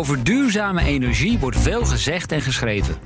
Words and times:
Over 0.00 0.24
duurzame 0.24 0.82
energie 0.82 1.38
wordt 1.38 1.58
veel 1.58 1.84
gezegd 1.84 2.32
en 2.32 2.40
geschreven. 2.40 2.96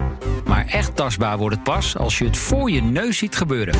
Maar 0.46 0.66
echt 0.66 0.96
tastbaar 0.96 1.38
wordt 1.38 1.54
het 1.54 1.64
pas 1.64 1.96
als 1.96 2.18
je 2.18 2.24
het 2.24 2.36
voor 2.36 2.70
je 2.70 2.82
neus 2.82 3.18
ziet 3.18 3.36
gebeuren. 3.36 3.74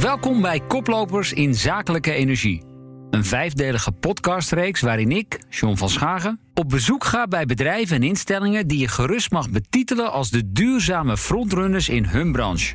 Welkom 0.00 0.40
bij 0.40 0.60
Koplopers 0.60 1.32
in 1.32 1.54
Zakelijke 1.54 2.12
Energie. 2.12 2.69
Een 3.10 3.24
vijfdelige 3.24 3.92
podcastreeks 3.92 4.80
waarin 4.80 5.12
ik, 5.12 5.38
John 5.48 5.76
van 5.76 5.88
Schagen, 5.88 6.40
op 6.54 6.68
bezoek 6.68 7.04
ga 7.04 7.26
bij 7.26 7.46
bedrijven 7.46 7.96
en 7.96 8.02
instellingen 8.02 8.66
die 8.66 8.78
je 8.78 8.88
gerust 8.88 9.30
mag 9.30 9.50
betitelen 9.50 10.12
als 10.12 10.30
de 10.30 10.52
duurzame 10.52 11.16
frontrunners 11.16 11.88
in 11.88 12.04
hun 12.04 12.32
branche. 12.32 12.74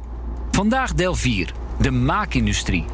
Vandaag 0.51 0.93
deel 0.93 1.15
4, 1.15 1.51
de 1.79 1.91
maakindustrie. 1.91 2.85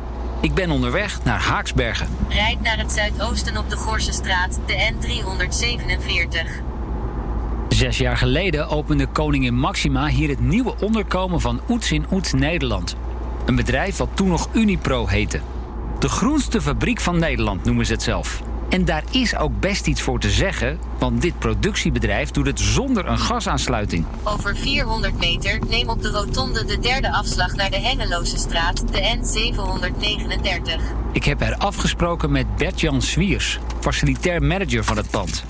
Ik 0.41 0.53
ben 0.53 0.69
onderweg 0.69 1.23
naar 1.23 1.41
Haaksbergen. 1.41 2.07
Rijd 2.29 2.61
naar 2.61 2.77
het 2.77 2.91
zuidoosten 2.91 3.57
op 3.57 3.69
de 3.69 3.75
Gorsenstraat, 3.75 4.59
de 4.65 4.93
N347. 4.93 6.63
Zes 7.69 7.97
jaar 7.97 8.17
geleden 8.17 8.67
opende 8.67 9.07
koningin 9.07 9.55
Maxima 9.55 10.07
hier 10.07 10.29
het 10.29 10.39
nieuwe 10.39 10.73
onderkomen 10.81 11.41
van 11.41 11.61
Oets 11.69 11.91
in 11.91 12.05
Oets 12.11 12.33
Nederland. 12.33 12.95
Een 13.45 13.55
bedrijf 13.55 13.97
wat 13.97 14.09
toen 14.13 14.27
nog 14.27 14.49
Unipro 14.53 15.07
heette. 15.07 15.39
De 16.01 16.09
groenste 16.09 16.61
fabriek 16.61 16.99
van 16.99 17.19
Nederland 17.19 17.63
noemen 17.63 17.85
ze 17.85 17.91
het 17.91 18.03
zelf. 18.03 18.41
En 18.69 18.85
daar 18.85 19.03
is 19.11 19.35
ook 19.35 19.59
best 19.59 19.87
iets 19.87 20.01
voor 20.01 20.19
te 20.19 20.29
zeggen, 20.29 20.79
want 20.99 21.21
dit 21.21 21.39
productiebedrijf 21.39 22.31
doet 22.31 22.45
het 22.45 22.59
zonder 22.59 23.07
een 23.07 23.19
gasaansluiting. 23.19 24.05
Over 24.23 24.55
400 24.55 25.17
meter 25.17 25.59
neem 25.69 25.89
op 25.89 26.01
de 26.01 26.09
rotonde 26.09 26.65
de 26.65 26.79
derde 26.79 27.11
afslag 27.11 27.55
naar 27.55 27.69
de 27.69 27.79
Hengeloze 27.79 28.37
straat, 28.37 28.87
de 28.91 29.17
N739. 29.17 30.81
Ik 31.11 31.23
heb 31.23 31.41
er 31.41 31.55
afgesproken 31.55 32.31
met 32.31 32.55
Bert-Jan 32.55 33.01
Swiers, 33.01 33.59
facilitair 33.79 34.43
manager 34.43 34.83
van 34.83 34.97
het 34.97 35.09
pand. 35.09 35.43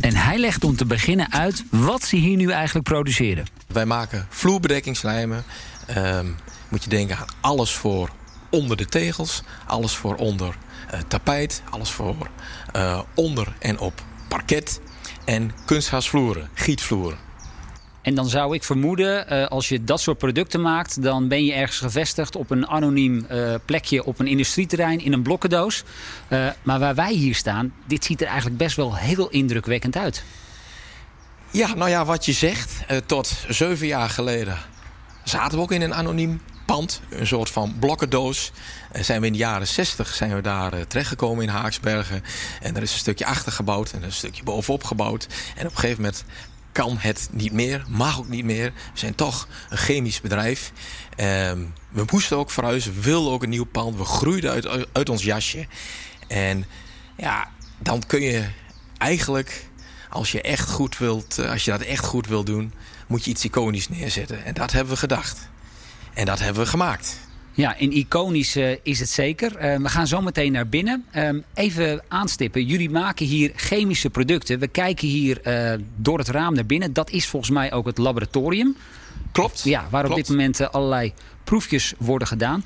En 0.00 0.14
hij 0.14 0.38
legt 0.38 0.64
om 0.64 0.76
te 0.76 0.86
beginnen 0.86 1.32
uit 1.32 1.64
wat 1.70 2.02
ze 2.02 2.16
hier 2.16 2.36
nu 2.36 2.50
eigenlijk 2.50 2.86
produceren. 2.88 3.46
Wij 3.66 3.86
maken 3.86 4.26
vloerbedekkingslijmen. 4.30 5.44
Ehm, 5.86 6.26
moet 6.68 6.84
je 6.84 6.90
denken 6.90 7.16
aan 7.16 7.26
alles 7.40 7.72
voor 7.72 8.10
onder 8.50 8.76
de 8.76 8.86
tegels, 8.86 9.42
alles 9.66 9.96
voor 9.96 10.14
onder 10.14 10.54
uh, 10.94 11.00
tapijt, 11.08 11.62
alles 11.70 11.90
voor 11.90 12.16
uh, 12.76 13.00
onder 13.14 13.52
en 13.58 13.78
op 13.78 14.02
parket 14.28 14.80
en 15.24 15.52
kunstgasvloeren, 15.64 16.48
gietvloeren. 16.54 17.18
En 18.02 18.14
dan 18.14 18.28
zou 18.28 18.54
ik 18.54 18.64
vermoeden, 18.64 19.32
uh, 19.32 19.46
als 19.46 19.68
je 19.68 19.84
dat 19.84 20.00
soort 20.00 20.18
producten 20.18 20.60
maakt, 20.60 21.02
dan 21.02 21.28
ben 21.28 21.44
je 21.44 21.52
ergens 21.52 21.78
gevestigd 21.78 22.36
op 22.36 22.50
een 22.50 22.66
anoniem 22.66 23.26
plekje 23.64 24.04
op 24.04 24.18
een 24.18 24.26
industrieterrein 24.26 25.00
in 25.00 25.12
een 25.12 25.22
blokkendoos. 25.22 25.84
maar 26.62 26.78
waar 26.78 26.94
wij 26.94 27.12
hier 27.12 27.34
staan, 27.34 27.72
dit 27.86 28.04
ziet 28.04 28.20
er 28.20 28.26
eigenlijk 28.26 28.56
best 28.56 28.76
wel 28.76 28.96
heel 28.96 29.28
indrukwekkend 29.28 29.96
uit. 29.96 30.24
Ja, 31.50 31.74
nou 31.74 31.90
ja, 31.90 32.04
wat 32.04 32.24
je 32.24 32.32
zegt. 32.32 32.84
tot 33.06 33.44
zeven 33.48 33.86
jaar 33.86 34.10
geleden 34.10 34.58
zaten 35.24 35.56
we 35.56 35.62
ook 35.62 35.72
in 35.72 35.82
een 35.82 35.94
anoniem 35.94 36.40
pand. 36.68 37.00
Een 37.10 37.26
soort 37.26 37.50
van 37.50 37.76
blokkendoos. 37.78 38.52
En 38.92 39.04
zijn 39.04 39.20
we 39.20 39.26
in 39.26 39.32
de 39.32 39.38
jaren 39.38 39.66
60 39.66 40.14
zijn 40.14 40.34
we 40.34 40.40
daar 40.40 40.74
uh, 40.74 40.80
terechtgekomen 40.80 41.42
in 41.42 41.48
Haaksbergen. 41.48 42.22
En 42.60 42.76
er 42.76 42.82
is 42.82 42.92
een 42.92 42.98
stukje 42.98 43.26
achter 43.26 43.52
gebouwd 43.52 43.92
en 43.92 44.02
een 44.02 44.12
stukje 44.12 44.42
bovenop 44.42 44.84
gebouwd. 44.84 45.26
En 45.56 45.66
op 45.66 45.72
een 45.72 45.78
gegeven 45.78 46.02
moment 46.02 46.24
kan 46.72 46.96
het 46.98 47.28
niet 47.32 47.52
meer, 47.52 47.84
mag 47.88 48.18
ook 48.18 48.28
niet 48.28 48.44
meer. 48.44 48.72
We 48.92 48.98
zijn 48.98 49.14
toch 49.14 49.48
een 49.68 49.76
chemisch 49.76 50.20
bedrijf. 50.20 50.72
Ehm, 51.16 51.58
we 51.88 52.04
moesten 52.10 52.36
ook 52.36 52.50
verhuizen, 52.50 52.94
we 52.94 53.00
wilden 53.00 53.32
ook 53.32 53.42
een 53.42 53.48
nieuw 53.48 53.64
pand. 53.64 53.96
We 53.96 54.04
groeiden 54.04 54.50
uit, 54.50 54.86
uit 54.92 55.08
ons 55.08 55.22
jasje. 55.22 55.66
En 56.26 56.64
ja, 57.16 57.50
dan 57.78 58.02
kun 58.06 58.22
je 58.22 58.44
eigenlijk, 58.98 59.66
als 60.10 60.32
je 60.32 60.42
echt 60.42 60.70
goed 60.70 60.98
wilt, 60.98 61.38
eh, 61.38 61.50
als 61.50 61.64
je 61.64 61.70
dat 61.70 61.80
echt 61.80 62.04
goed 62.04 62.26
wilt 62.26 62.46
doen, 62.46 62.72
moet 63.06 63.24
je 63.24 63.30
iets 63.30 63.44
iconisch 63.44 63.88
neerzetten. 63.88 64.44
En 64.44 64.54
dat 64.54 64.72
hebben 64.72 64.92
we 64.92 64.98
gedacht. 64.98 65.48
En 66.18 66.24
dat 66.24 66.38
hebben 66.38 66.62
we 66.62 66.68
gemaakt. 66.68 67.18
Ja, 67.52 67.76
in 67.76 67.92
iconisch 67.92 68.56
uh, 68.56 68.76
is 68.82 69.00
het 69.00 69.08
zeker. 69.08 69.52
Uh, 69.52 69.76
we 69.82 69.88
gaan 69.88 70.06
zo 70.06 70.20
meteen 70.20 70.52
naar 70.52 70.68
binnen. 70.68 71.04
Uh, 71.14 71.28
even 71.54 72.02
aanstippen. 72.08 72.64
Jullie 72.64 72.90
maken 72.90 73.26
hier 73.26 73.52
chemische 73.54 74.10
producten. 74.10 74.58
We 74.58 74.68
kijken 74.68 75.08
hier 75.08 75.40
door 75.96 76.18
het 76.18 76.28
raam 76.28 76.54
naar 76.54 76.66
binnen. 76.66 76.92
Dat 76.92 77.10
is 77.10 77.26
volgens 77.26 77.50
mij 77.50 77.72
ook 77.72 77.86
het 77.86 77.98
laboratorium. 77.98 78.76
Klopt. 79.32 79.62
Ja, 79.64 79.86
waar 79.90 80.10
op 80.10 80.14
dit 80.14 80.28
moment 80.28 80.72
allerlei 80.72 81.12
proefjes 81.44 81.94
worden 81.98 82.28
gedaan. 82.28 82.64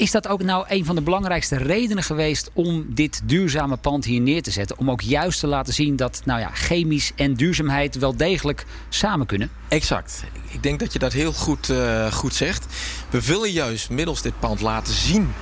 Is 0.00 0.10
dat 0.10 0.28
ook 0.28 0.42
nou 0.42 0.64
een 0.68 0.84
van 0.84 0.94
de 0.94 1.00
belangrijkste 1.00 1.56
redenen 1.56 2.02
geweest 2.02 2.50
om 2.52 2.84
dit 2.88 3.20
duurzame 3.24 3.76
pand 3.76 4.04
hier 4.04 4.20
neer 4.20 4.42
te 4.42 4.50
zetten? 4.50 4.78
Om 4.78 4.90
ook 4.90 5.00
juist 5.00 5.40
te 5.40 5.46
laten 5.46 5.74
zien 5.74 5.96
dat 5.96 6.22
nou 6.24 6.40
ja, 6.40 6.50
chemisch 6.52 7.12
en 7.16 7.34
duurzaamheid 7.34 7.98
wel 7.98 8.16
degelijk 8.16 8.66
samen 8.88 9.26
kunnen? 9.26 9.50
Exact. 9.68 10.24
Ik 10.48 10.62
denk 10.62 10.78
dat 10.78 10.92
je 10.92 10.98
dat 10.98 11.12
heel 11.12 11.32
goed, 11.32 11.68
uh, 11.68 12.12
goed 12.12 12.34
zegt. 12.34 12.66
We 13.10 13.22
willen 13.22 13.50
juist 13.50 13.90
middels 13.90 14.22
dit 14.22 14.38
pand 14.38 14.60
laten 14.60 14.94
zien 14.94 15.32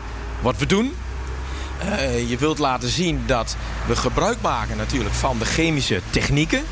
wat 0.41 0.59
we 0.59 0.67
doen. 0.67 0.93
Uh, 1.85 2.31
je 2.31 2.37
wilt 2.39 2.59
laten 2.59 2.89
zien 2.89 3.23
dat 3.27 3.57
we 3.87 3.97
gebruik 3.97 4.41
maken 4.41 4.77
natuurlijk 4.77 5.15
van 5.15 5.39
de 5.39 5.45
chemische 5.45 6.01
technieken. 6.11 6.63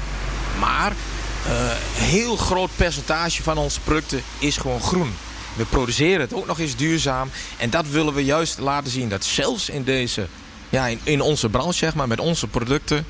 Maar 0.58 0.90
een 0.90 2.04
heel 2.04 2.36
groot 2.36 2.70
percentage 2.76 3.42
van 3.42 3.58
onze 3.58 3.80
producten 3.80 4.22
is 4.38 4.56
gewoon 4.56 4.80
groen. 4.80 5.12
We 5.56 5.64
produceren 5.64 6.20
het 6.20 6.34
ook 6.34 6.46
nog 6.46 6.58
eens 6.58 6.76
duurzaam. 6.76 7.30
En 7.56 7.70
dat 7.70 7.88
willen 7.88 8.14
we 8.14 8.24
juist 8.24 8.58
laten 8.58 8.90
zien. 8.90 9.08
Dat 9.08 9.24
zelfs 9.24 9.68
in 9.68 9.84
deze, 9.84 10.26
ja, 10.68 10.86
in, 10.86 11.00
in 11.02 11.20
onze 11.20 11.48
branche, 11.48 11.78
zeg 11.78 11.94
maar, 11.94 12.08
met 12.08 12.20
onze 12.20 12.46
producten, 12.46 13.06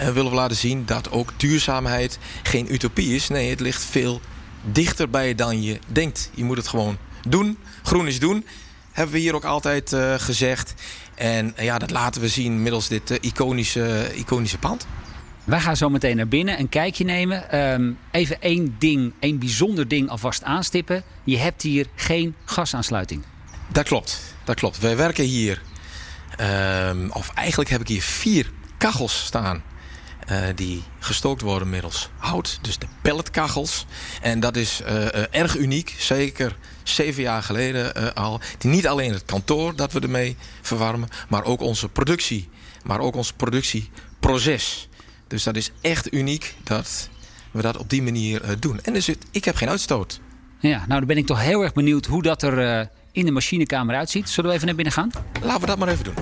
uh, 0.00 0.08
willen 0.08 0.30
we 0.30 0.36
laten 0.36 0.56
zien 0.56 0.86
dat 0.86 1.10
ook 1.10 1.32
duurzaamheid 1.36 2.18
geen 2.42 2.74
utopie 2.74 3.14
is. 3.14 3.28
Nee, 3.28 3.50
het 3.50 3.60
ligt 3.60 3.84
veel 3.84 4.20
dichterbij 4.62 5.34
dan 5.34 5.62
je 5.62 5.78
denkt. 5.86 6.30
Je 6.34 6.44
moet 6.44 6.56
het 6.56 6.68
gewoon 6.68 6.98
doen. 7.28 7.58
Groen 7.82 8.06
is 8.06 8.18
doen. 8.18 8.46
Hebben 8.92 9.14
we 9.14 9.20
hier 9.20 9.34
ook 9.34 9.44
altijd 9.44 9.92
uh, 9.92 10.14
gezegd. 10.16 10.74
En 11.14 11.54
ja, 11.60 11.78
dat 11.78 11.90
laten 11.90 12.20
we 12.20 12.28
zien 12.28 12.62
middels 12.62 12.88
dit 12.88 13.10
uh, 13.10 13.16
iconische, 13.20 14.10
iconische 14.14 14.58
pand. 14.58 14.86
Wij 15.46 15.60
gaan 15.60 15.76
zo 15.76 15.88
meteen 15.88 16.16
naar 16.16 16.28
binnen 16.28 16.58
een 16.58 16.68
kijkje 16.68 17.04
nemen. 17.04 17.60
Um, 17.72 17.98
even 18.10 18.40
één 18.40 18.76
ding, 18.78 19.12
één 19.18 19.38
bijzonder 19.38 19.88
ding 19.88 20.08
alvast 20.08 20.42
aanstippen. 20.42 21.02
Je 21.24 21.36
hebt 21.36 21.62
hier 21.62 21.86
geen 21.94 22.34
gasaansluiting. 22.44 23.24
Dat 23.68 23.84
klopt, 23.84 24.20
dat 24.44 24.56
klopt. 24.56 24.78
Wij 24.78 24.96
werken 24.96 25.24
hier, 25.24 25.62
um, 26.88 27.10
of 27.10 27.30
eigenlijk 27.34 27.70
heb 27.70 27.80
ik 27.80 27.88
hier 27.88 28.02
vier 28.02 28.50
kachels 28.78 29.24
staan. 29.24 29.62
Uh, 30.30 30.38
die 30.54 30.82
gestookt 30.98 31.40
worden 31.40 31.70
middels 31.70 32.10
hout, 32.16 32.58
dus 32.62 32.78
de 32.78 32.86
pelletkachels. 33.02 33.86
En 34.22 34.40
dat 34.40 34.56
is 34.56 34.80
uh, 34.80 34.94
uh, 34.94 35.08
erg 35.30 35.56
uniek, 35.56 35.94
zeker 35.98 36.56
zeven 36.82 37.22
jaar 37.22 37.42
geleden 37.42 38.14
al. 38.14 38.40
Niet 38.60 38.86
alleen 38.86 39.12
het 39.12 39.24
kantoor 39.24 39.76
dat 39.76 39.92
we 39.92 40.00
ermee 40.00 40.36
verwarmen, 40.62 41.08
maar 41.28 41.44
ook 41.44 41.60
onze 41.60 41.88
productie. 41.88 42.48
Maar 42.84 43.00
ook 43.00 43.16
ons 43.16 43.32
productieproces. 43.32 44.88
Dus 45.26 45.42
dat 45.42 45.56
is 45.56 45.70
echt 45.80 46.12
uniek 46.12 46.54
dat 46.62 47.08
we 47.50 47.62
dat 47.62 47.76
op 47.76 47.90
die 47.90 48.02
manier 48.02 48.44
uh, 48.44 48.50
doen. 48.58 48.80
En 48.82 48.92
dus 48.92 49.10
ik 49.30 49.44
heb 49.44 49.56
geen 49.56 49.68
uitstoot. 49.68 50.20
Ja, 50.58 50.76
nou 50.76 50.98
dan 50.98 51.06
ben 51.06 51.16
ik 51.16 51.26
toch 51.26 51.40
heel 51.40 51.62
erg 51.62 51.72
benieuwd 51.72 52.06
hoe 52.06 52.22
dat 52.22 52.42
er 52.42 52.78
uh, 52.78 52.86
in 53.12 53.24
de 53.24 53.30
machinekamer 53.30 53.96
uitziet. 53.96 54.28
Zullen 54.28 54.50
we 54.50 54.54
even 54.54 54.66
naar 54.66 54.76
binnen 54.76 54.94
gaan? 54.94 55.10
Laten 55.42 55.60
we 55.60 55.66
dat 55.66 55.78
maar 55.78 55.88
even 55.88 56.04
doen. 56.04 56.14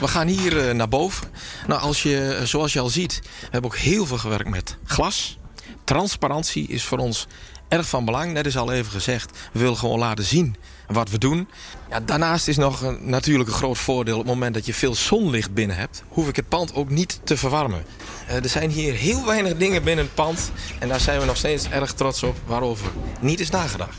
We 0.00 0.08
gaan 0.08 0.26
hier 0.26 0.68
uh, 0.68 0.74
naar 0.74 0.88
boven. 0.88 1.28
Nou, 1.66 1.80
als 1.80 2.02
je, 2.02 2.40
zoals 2.44 2.72
je 2.72 2.80
al 2.80 2.88
ziet, 2.88 3.20
we 3.22 3.48
hebben 3.50 3.70
ook 3.70 3.76
heel 3.76 4.06
veel 4.06 4.18
gewerkt 4.18 4.48
met 4.48 4.76
glas. 4.84 5.38
Transparantie 5.84 6.68
is 6.68 6.84
voor 6.84 6.98
ons 6.98 7.26
erg 7.68 7.88
van 7.88 8.04
belang. 8.04 8.32
Net 8.32 8.46
is 8.46 8.56
al 8.56 8.72
even 8.72 8.92
gezegd, 8.92 9.38
we 9.52 9.58
willen 9.58 9.76
gewoon 9.76 9.98
laten 9.98 10.24
zien 10.24 10.56
wat 10.92 11.10
we 11.10 11.18
doen. 11.18 11.48
Ja, 11.90 12.00
daarnaast 12.00 12.48
is 12.48 12.56
nog 12.56 12.82
een, 12.82 12.98
natuurlijk 13.02 13.48
een 13.48 13.54
groot 13.54 13.78
voordeel... 13.78 14.14
op 14.14 14.20
het 14.20 14.32
moment 14.32 14.54
dat 14.54 14.66
je 14.66 14.74
veel 14.74 14.94
zonlicht 14.94 15.54
binnen 15.54 15.76
hebt... 15.76 16.02
hoef 16.08 16.28
ik 16.28 16.36
het 16.36 16.48
pand 16.48 16.74
ook 16.74 16.90
niet 16.90 17.20
te 17.24 17.36
verwarmen. 17.36 17.84
Uh, 18.28 18.34
er 18.34 18.48
zijn 18.48 18.70
hier 18.70 18.92
heel 18.92 19.26
weinig 19.26 19.56
dingen 19.56 19.82
binnen 19.82 20.04
het 20.04 20.14
pand... 20.14 20.50
en 20.78 20.88
daar 20.88 21.00
zijn 21.00 21.20
we 21.20 21.26
nog 21.26 21.36
steeds 21.36 21.68
erg 21.68 21.92
trots 21.92 22.22
op... 22.22 22.36
waarover 22.46 22.90
niet 23.20 23.40
is 23.40 23.50
nagedacht. 23.50 23.98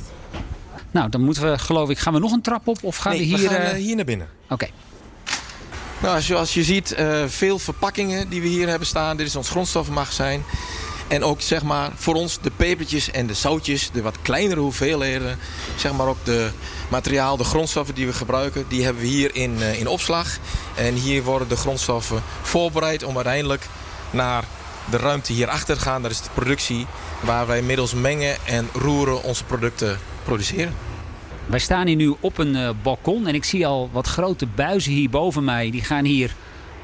Nou, 0.92 1.10
dan 1.10 1.22
moeten 1.22 1.52
we, 1.52 1.58
geloof 1.58 1.90
ik... 1.90 2.00
gaan 2.00 2.14
we 2.14 2.20
nog 2.20 2.32
een 2.32 2.42
trap 2.42 2.68
op 2.68 2.84
of 2.84 2.98
gaan 2.98 3.12
nee, 3.12 3.20
we 3.20 3.26
hier... 3.26 3.50
We 3.50 3.56
gaan, 3.56 3.62
uh, 3.62 3.72
hier 3.72 3.96
naar 3.96 4.06
binnen. 4.06 4.28
Oké. 4.44 4.54
Okay. 4.54 4.72
Nou, 6.02 6.22
zoals 6.22 6.54
je 6.54 6.64
ziet, 6.64 6.96
uh, 7.00 7.24
veel 7.28 7.60
verpakkingen 7.60 8.30
die 8.30 8.42
we 8.42 8.48
hier 8.48 8.68
hebben 8.68 8.88
staan. 8.88 9.18
Dit 9.18 9.28
is 9.28 9.36
ons 9.36 9.50
grondstoffenmagazijn. 9.50 10.44
En 11.12 11.24
ook 11.24 11.42
zeg 11.42 11.64
maar 11.64 11.92
voor 11.96 12.16
ons 12.16 12.40
de 12.42 12.52
pepertjes 12.56 13.12
en 13.12 13.28
de 13.28 13.34
zoutjes, 13.34 13.90
de 13.94 14.02
wat 14.02 14.22
kleinere 14.22 14.60
hoeveelheden, 14.60 15.38
zeg 15.76 15.94
maar 15.94 16.08
op 16.08 16.18
de 16.24 16.50
materiaal, 16.90 17.38
de 17.38 17.44
grondstoffen 17.44 17.96
die 17.96 18.06
we 18.06 18.14
gebruiken, 18.14 18.66
die 18.68 18.84
hebben 18.84 19.02
we 19.02 19.08
hier 19.08 19.36
in, 19.36 19.56
uh, 19.60 19.80
in 19.80 19.88
opslag. 19.88 20.38
En 20.76 20.94
hier 20.94 21.24
worden 21.24 21.48
de 21.48 21.56
grondstoffen 21.56 22.22
voorbereid 22.42 23.04
om 23.04 23.16
uiteindelijk 23.16 23.68
naar 24.12 24.44
de 24.90 24.98
ruimte 24.98 25.34
hierachter 25.34 25.76
te 25.76 25.82
gaan. 25.82 26.02
Dat 26.02 26.12
is 26.12 26.22
de 26.22 26.30
productie 26.34 26.86
waar 27.20 27.48
wij 27.48 27.62
middels 27.62 27.94
mengen 27.94 28.36
en 28.46 28.70
roeren 28.74 29.24
onze 29.24 29.44
producten 29.44 30.00
produceren. 30.24 30.74
Wij 31.46 31.60
staan 31.60 31.88
hier 31.88 31.96
nu 31.96 32.16
op 32.20 32.38
een 32.38 32.56
uh, 32.56 32.70
balkon 32.84 33.28
en 33.28 33.36
ik 33.36 33.44
zie 33.44 33.68
al 33.68 33.90
wat 33.92 34.08
grote 34.08 34.46
buizen 34.46 34.92
hier 34.92 35.10
boven 35.10 35.44
mij. 35.44 35.72
Die 35.72 35.84
gaan 35.84 36.06
hier 36.06 36.36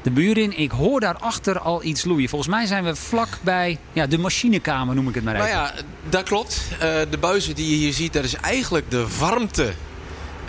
de 0.02 0.10
muur 0.10 0.38
in. 0.38 0.58
Ik 0.58 0.70
hoor 0.70 1.00
daarachter 1.00 1.58
al 1.58 1.84
iets 1.84 2.04
loeien. 2.04 2.28
Volgens 2.28 2.50
mij 2.50 2.66
zijn 2.66 2.84
we 2.84 2.96
vlak 2.96 3.28
bij 3.40 3.78
ja, 3.92 4.06
de 4.06 4.18
machinekamer, 4.18 4.94
noem 4.94 5.08
ik 5.08 5.14
het 5.14 5.24
maar 5.24 5.34
even. 5.34 5.48
Nou 5.48 5.58
ja, 5.58 5.74
dat 6.08 6.22
klopt. 6.22 6.62
Uh, 6.72 6.78
de 7.10 7.18
buizen 7.20 7.54
die 7.54 7.70
je 7.70 7.76
hier 7.76 7.92
ziet, 7.92 8.12
dat 8.12 8.24
is 8.24 8.34
eigenlijk 8.34 8.90
de 8.90 9.06
warmte 9.18 9.72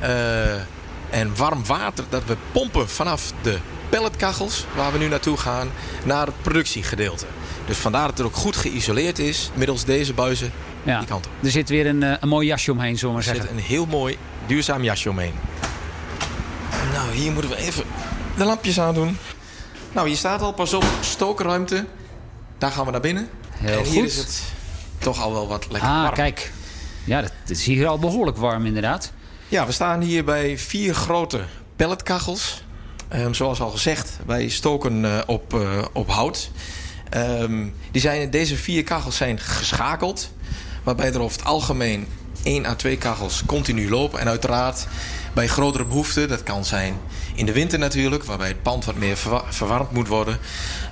uh, 0.02 0.54
en 1.10 1.36
warm 1.36 1.66
water 1.66 2.04
dat 2.10 2.26
we 2.26 2.38
pompen 2.52 2.90
vanaf 2.90 3.34
de 3.42 3.58
pelletkachels, 3.90 4.66
waar 4.76 4.92
we 4.92 4.98
nu 4.98 5.08
naartoe 5.08 5.38
gaan, 5.38 5.70
naar 6.04 6.26
het 6.26 6.42
productiegedeelte. 6.42 7.26
Dus 7.66 7.78
vandaar 7.78 8.08
dat 8.08 8.18
het 8.18 8.28
ook 8.28 8.36
goed 8.36 8.56
geïsoleerd 8.56 9.20
is 9.20 9.52
middels 9.54 9.86
deze 9.86 10.14
buizen 10.14 10.52
ja. 10.84 10.98
die 11.00 11.08
kant 11.08 11.26
op. 11.26 11.32
Er 11.44 11.52
zit 11.52 11.70
weer 11.70 11.88
een, 11.88 12.02
een 12.02 12.28
mooi 12.28 12.48
jasje 12.48 12.72
omheen, 12.72 12.98
zullen 12.98 13.16
we 13.16 13.22
maar 13.22 13.30
er 13.30 13.36
zeggen. 13.36 13.56
zit 13.56 13.66
een 13.66 13.72
heel 13.72 13.86
mooi 13.86 14.18
duurzaam 14.48 14.84
jasje 14.84 15.10
omheen. 15.10 15.34
Nou, 16.94 17.12
hier 17.12 17.32
moeten 17.32 17.52
we 17.52 17.58
even 17.58 17.84
de 18.38 18.46
lampjes 18.46 18.80
aandoen. 18.80 19.18
Nou, 19.92 20.08
hier 20.08 20.18
staat 20.18 20.42
al, 20.42 20.52
pas 20.54 20.74
op, 20.74 20.86
stookruimte. 21.02 21.86
Daar 22.58 22.72
gaan 22.72 22.86
we 22.86 22.92
naar 22.92 23.02
binnen. 23.02 23.30
Heel 23.52 23.78
en 23.80 23.84
hier 23.86 24.02
goed. 24.02 24.10
is 24.12 24.18
het 24.18 24.42
toch 24.98 25.22
al 25.22 25.34
wel 25.34 25.48
wat 25.48 25.66
lekker 25.70 25.90
Ah, 25.90 26.02
warm. 26.02 26.14
kijk. 26.16 26.52
Ja, 27.04 27.22
dat 27.22 27.32
het 27.42 27.50
is 27.50 27.66
hier 27.66 27.88
al 27.88 28.00
behoorlijk 28.00 28.38
warm 28.38 28.66
inderdaad. 28.66 29.12
Ja, 29.48 29.66
we 29.66 29.72
staan 29.72 30.02
hier 30.02 30.24
bij 30.24 30.58
vier 30.58 30.94
grote 30.94 31.42
pelletkachels. 31.76 32.64
Ehm, 33.08 33.34
zoals 33.34 33.62
al 33.62 33.70
gezegd, 33.70 34.18
wij 34.26 34.50
stoken 34.50 35.04
uh, 35.04 35.18
op, 35.26 35.54
uh, 35.54 35.82
op 35.94 36.10
hout. 36.10 36.52
Um, 37.16 37.76
die 37.92 38.02
zijn, 38.02 38.30
deze 38.30 38.56
vier 38.56 38.84
kachels 38.84 39.16
zijn 39.16 39.40
geschakeld. 39.40 40.30
Waarbij 40.84 41.14
er 41.14 41.22
over 41.22 41.38
het 41.38 41.48
algemeen 41.48 42.08
één 42.44 42.66
à 42.66 42.76
twee 42.76 42.98
kachels 42.98 43.44
continu 43.46 43.90
lopen. 43.90 44.20
En 44.20 44.28
uiteraard 44.28 44.88
bij 45.34 45.48
grotere 45.48 45.86
behoeften, 45.86 46.28
dat 46.28 46.44
kan 46.44 46.66
zijn 46.66 46.96
in 47.34 47.46
de 47.46 47.52
winter 47.52 47.80
natuurlijk... 47.80 48.24
waarbij 48.24 48.48
het 48.48 48.62
pand 48.62 48.86
wat 48.86 48.96
meer 48.96 49.18
verwa 49.18 49.44
verwarmd 49.50 49.92
moet 49.92 50.08
worden. 50.08 50.38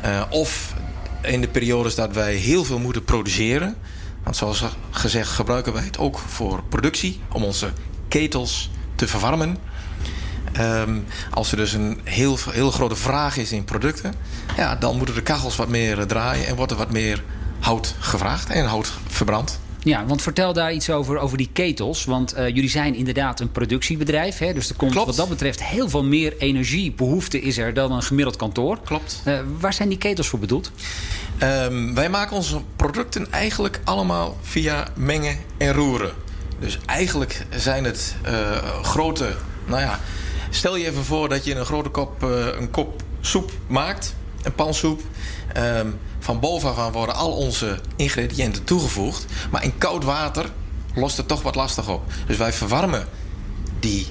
Uh, 0.06 0.22
of 0.30 0.74
in 1.22 1.42
de 1.42 1.48
periodes 1.48 1.96
dat 1.96 2.14
wij 2.14 2.34
heel 2.34 2.64
veel 2.64 2.80
moeten 2.80 3.04
produceren. 3.04 3.76
Want 4.24 4.36
zoals 4.36 4.64
gezegd 4.92 5.30
gebruiken 5.30 5.74
wij 5.74 5.84
het 5.84 5.98
ook 5.98 6.20
voor 6.20 6.64
productie... 6.70 7.22
om 7.32 7.44
onze 7.44 7.72
ketels 8.08 8.70
te 8.96 9.08
verwarmen. 9.08 9.58
Um, 10.60 11.06
als 11.32 11.52
er 11.52 11.58
dus 11.58 11.74
een 11.74 12.00
heel, 12.04 12.38
heel 12.50 12.72
grote 12.72 12.96
vraag 12.96 13.38
is 13.38 13.52
in 13.52 13.64
producten... 13.64 14.14
Ja, 14.58 14.76
dan 14.76 14.98
moeten 14.98 15.16
de 15.16 15.22
kachels 15.22 15.56
wat 15.56 15.68
meer 15.68 16.06
draaien... 16.06 16.48
en 16.48 16.56
wordt 16.56 16.72
er 16.72 16.78
wat 16.78 16.92
meer 16.92 17.24
hout 17.60 17.96
gevraagd 18.00 18.50
en 18.50 18.66
hout 18.66 18.94
verbrand. 19.08 19.60
Ja, 19.84 20.06
want 20.06 20.22
vertel 20.22 20.54
daar 20.54 20.74
iets 20.74 20.90
over, 20.90 21.18
over 21.18 21.38
die 21.38 21.50
ketels. 21.54 22.06
Want 22.06 22.38
uh, 22.38 22.48
jullie 22.48 22.70
zijn 22.70 22.96
inderdaad 22.96 23.40
een 23.40 23.52
productiebedrijf. 23.52 24.38
Hè? 24.38 24.54
Dus 24.54 24.70
er 24.70 24.76
komt 24.76 24.92
Klopt. 24.92 25.08
wat 25.08 25.16
dat 25.16 25.30
betreft 25.30 25.64
heel 25.64 25.90
veel 25.90 26.04
meer 26.04 26.38
energiebehoefte 26.38 27.42
is 27.42 27.58
er 27.58 27.74
dan 27.74 27.92
een 27.92 28.04
gemiddeld 28.04 28.36
kantoor. 28.36 28.80
Klopt. 28.86 29.22
Uh, 29.26 29.40
waar 29.60 29.74
zijn 29.74 29.90
die 29.90 29.98
ketels 29.98 30.28
voor 30.28 30.40
bedoeld? 30.40 30.72
Um, 31.44 31.94
wij 31.94 32.10
maken 32.10 32.36
onze 32.36 32.62
producten 32.76 33.32
eigenlijk 33.32 33.80
allemaal 33.84 34.38
via 34.42 34.88
mengen 34.96 35.38
en 35.58 35.74
roeren. 35.74 36.12
Dus 36.60 36.78
eigenlijk 36.86 37.46
zijn 37.56 37.84
het 37.84 38.16
uh, 38.28 38.82
grote... 38.82 39.36
Nou 39.66 39.82
ja, 39.82 40.00
stel 40.50 40.76
je 40.76 40.86
even 40.86 41.04
voor 41.04 41.30
dat 41.30 41.46
je 41.46 41.56
een 41.56 41.66
grote 41.66 41.90
kop, 41.90 42.22
een 42.60 42.72
kop 42.72 43.04
soep 43.22 43.52
maakt. 43.68 44.16
Een 44.44 44.54
pansoep. 44.54 45.02
Um, 45.58 46.00
van 46.28 46.40
bovenaf 46.40 46.94
worden 46.94 47.16
al 47.16 47.32
onze 47.32 47.80
ingrediënten 47.96 48.64
toegevoegd. 48.64 49.26
Maar 49.52 49.64
in 49.64 49.78
koud 49.78 50.04
water 50.04 50.52
lost 50.96 51.18
het 51.18 51.28
toch 51.28 51.42
wat 51.42 51.56
lastig 51.56 51.90
op. 51.90 52.04
Dus 52.28 52.38
wij 52.38 52.54
verwarmen 52.54 53.08
die 53.80 54.08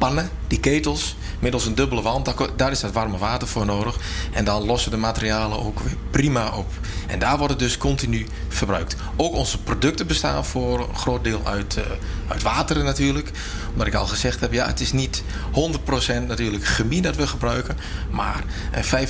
pannen, 0.00 0.30
die 0.46 0.60
ketels, 0.60 1.16
middels 1.38 1.66
een 1.66 1.74
dubbele 1.74 2.02
wand. 2.02 2.34
Daar 2.56 2.70
is 2.70 2.80
dat 2.80 2.92
warme 2.92 3.18
water 3.18 3.48
voor 3.48 3.66
nodig. 3.66 3.96
En 4.32 4.44
dan 4.44 4.64
lossen 4.64 4.90
de 4.90 4.96
materialen 4.96 5.62
ook 5.62 5.80
weer 5.80 5.96
prima 6.10 6.56
op. 6.56 6.66
En 7.06 7.18
daar 7.18 7.38
wordt 7.38 7.52
het 7.52 7.62
dus 7.62 7.78
continu 7.78 8.26
verbruikt. 8.48 8.96
Ook 9.16 9.34
onze 9.34 9.62
producten 9.62 10.06
bestaan 10.06 10.44
voor 10.44 10.88
een 10.88 10.96
groot 10.96 11.24
deel 11.24 11.40
uit, 11.44 11.76
uh, 11.76 11.84
uit 12.28 12.42
wateren 12.42 12.84
natuurlijk. 12.84 13.30
Omdat 13.72 13.86
ik 13.86 13.94
al 13.94 14.06
gezegd 14.06 14.40
heb, 14.40 14.52
ja, 14.52 14.66
het 14.66 14.80
is 14.80 14.92
niet 14.92 15.22
100% 15.52 16.26
natuurlijk 16.26 16.64
chemie 16.64 17.02
dat 17.02 17.16
we 17.16 17.26
gebruiken. 17.26 17.76
Maar 18.10 18.44
uh, 18.92 19.06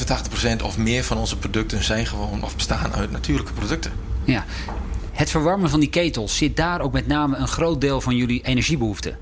85% 0.60 0.62
of 0.62 0.78
meer 0.78 1.04
van 1.04 1.16
onze 1.16 1.36
producten 1.36 1.84
zijn 1.84 2.06
gewoon 2.06 2.42
of 2.42 2.56
bestaan 2.56 2.92
uit 2.92 3.10
natuurlijke 3.10 3.52
producten. 3.52 3.92
Ja. 4.24 4.44
Het 5.12 5.30
verwarmen 5.30 5.70
van 5.70 5.80
die 5.80 5.90
ketels, 5.90 6.36
zit 6.36 6.56
daar 6.56 6.80
ook 6.80 6.92
met 6.92 7.06
name 7.06 7.36
een 7.36 7.48
groot 7.48 7.80
deel 7.80 8.00
van 8.00 8.16
jullie 8.16 8.42
energiebehoeften? 8.42 9.16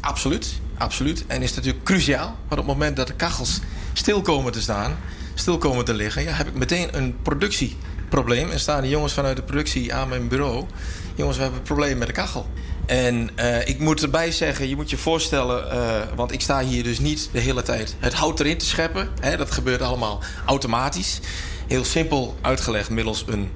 Absoluut, 0.00 0.60
absoluut. 0.80 1.24
En 1.26 1.42
is 1.42 1.54
natuurlijk 1.54 1.84
cruciaal. 1.84 2.26
Maar 2.26 2.58
op 2.58 2.66
het 2.66 2.66
moment 2.66 2.96
dat 2.96 3.06
de 3.06 3.14
kachels 3.14 3.60
stil 3.92 4.20
komen 4.20 4.52
te 4.52 4.60
staan, 4.60 4.96
stil 5.34 5.58
komen 5.58 5.84
te 5.84 5.94
liggen, 5.94 6.22
ja, 6.22 6.32
heb 6.32 6.46
ik 6.46 6.54
meteen 6.54 6.96
een 6.96 7.16
productieprobleem. 7.22 8.50
En 8.50 8.60
staan 8.60 8.82
de 8.82 8.88
jongens 8.88 9.12
vanuit 9.12 9.36
de 9.36 9.42
productie 9.42 9.94
aan 9.94 10.08
mijn 10.08 10.28
bureau. 10.28 10.66
Jongens, 11.14 11.36
we 11.36 11.42
hebben 11.42 11.60
een 11.60 11.66
probleem 11.66 11.98
met 11.98 12.06
de 12.06 12.12
kachel. 12.12 12.46
En 12.86 13.30
uh, 13.36 13.68
ik 13.68 13.78
moet 13.78 14.02
erbij 14.02 14.32
zeggen, 14.32 14.68
je 14.68 14.76
moet 14.76 14.90
je 14.90 14.96
voorstellen, 14.96 15.74
uh, 15.74 16.16
want 16.16 16.32
ik 16.32 16.40
sta 16.40 16.60
hier 16.60 16.82
dus 16.82 16.98
niet 16.98 17.28
de 17.32 17.40
hele 17.40 17.62
tijd 17.62 17.96
het 17.98 18.14
hout 18.14 18.40
erin 18.40 18.58
te 18.58 18.66
scheppen. 18.66 19.08
Hè, 19.20 19.36
dat 19.36 19.50
gebeurt 19.50 19.82
allemaal 19.82 20.22
automatisch. 20.46 21.20
Heel 21.66 21.84
simpel 21.84 22.36
uitgelegd 22.40 22.90
middels 22.90 23.24
een 23.26 23.50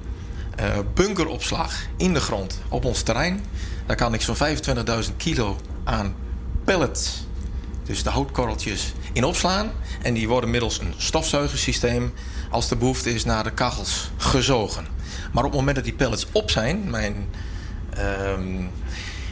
uh, 0.59 0.65
bunkeropslag 0.93 1.73
in 1.97 2.13
de 2.13 2.19
grond 2.19 2.61
op 2.69 2.85
ons 2.85 3.01
terrein. 3.01 3.43
Daar 3.85 3.95
kan 3.95 4.13
ik 4.13 4.21
zo'n 4.21 4.35
25.000 5.05 5.15
kilo 5.17 5.57
aan 5.83 6.15
pellets, 6.65 7.25
dus 7.83 8.03
de 8.03 8.09
houtkorreltjes, 8.09 8.93
in 9.13 9.23
opslaan. 9.23 9.71
En 10.01 10.13
die 10.13 10.27
worden 10.27 10.49
middels 10.49 10.79
een 10.79 10.93
stofzuigersysteem, 10.97 12.13
als 12.49 12.67
de 12.67 12.75
behoefte 12.75 13.13
is, 13.13 13.25
naar 13.25 13.43
de 13.43 13.51
kachels 13.51 14.09
gezogen. 14.17 14.87
Maar 15.31 15.43
op 15.43 15.49
het 15.49 15.59
moment 15.59 15.75
dat 15.75 15.85
die 15.85 15.93
pellets 15.93 16.25
op 16.31 16.51
zijn, 16.51 16.89
mijn. 16.89 17.29
Um, 18.37 18.71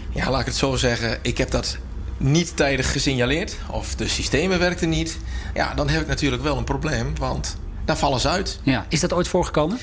ja, 0.10 0.30
laat 0.30 0.40
ik 0.40 0.46
het 0.46 0.56
zo 0.56 0.76
zeggen, 0.76 1.20
ik 1.22 1.38
heb 1.38 1.52
dat 1.52 1.78
niet 2.18 2.56
tijdig 2.56 2.92
gesignaleerd, 2.92 3.58
of 3.70 3.96
de 3.96 4.08
systemen 4.08 4.60
werkten 4.60 4.90
niet. 4.90 5.18
Ja, 5.54 5.74
dan 5.74 5.90
heb 5.90 6.02
ik 6.02 6.08
natuurlijk 6.08 6.44
wel 6.44 6.58
een 6.58 6.64
probleem, 6.64 7.18
want 7.18 7.58
dan 7.86 7.98
vallen 7.98 8.20
ze 8.20 8.30
uit. 8.30 8.60
Ja, 8.64 8.86
is 8.90 9.00
dat 9.00 9.14
ooit 9.14 9.28
voorgekomen? 9.28 9.78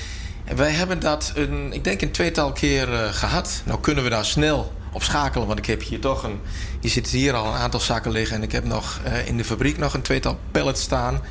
Wij 0.55 0.71
hebben 0.71 0.99
dat, 0.99 1.31
een, 1.35 1.73
ik 1.73 1.83
denk, 1.83 2.01
een 2.01 2.11
tweetal 2.11 2.51
keer 2.51 2.89
uh, 2.89 3.13
gehad. 3.13 3.61
Nou 3.65 3.79
kunnen 3.79 4.03
we 4.03 4.09
daar 4.09 4.25
snel 4.25 4.73
op 4.91 5.03
schakelen. 5.03 5.47
Want 5.47 5.59
ik 5.59 5.65
heb 5.65 5.83
hier 5.83 5.99
toch 5.99 6.23
een. 6.23 6.39
Je 6.79 6.89
zit 6.89 7.09
hier 7.09 7.33
al 7.33 7.45
een 7.45 7.59
aantal 7.59 7.79
zakken 7.79 8.11
liggen. 8.11 8.35
En 8.35 8.43
ik 8.43 8.51
heb 8.51 8.63
nog 8.63 9.01
uh, 9.07 9.27
in 9.27 9.37
de 9.37 9.43
fabriek 9.43 9.77
nog 9.77 9.93
een 9.93 10.01
tweetal 10.01 10.39
pallets 10.51 10.81
staan. 10.81 11.21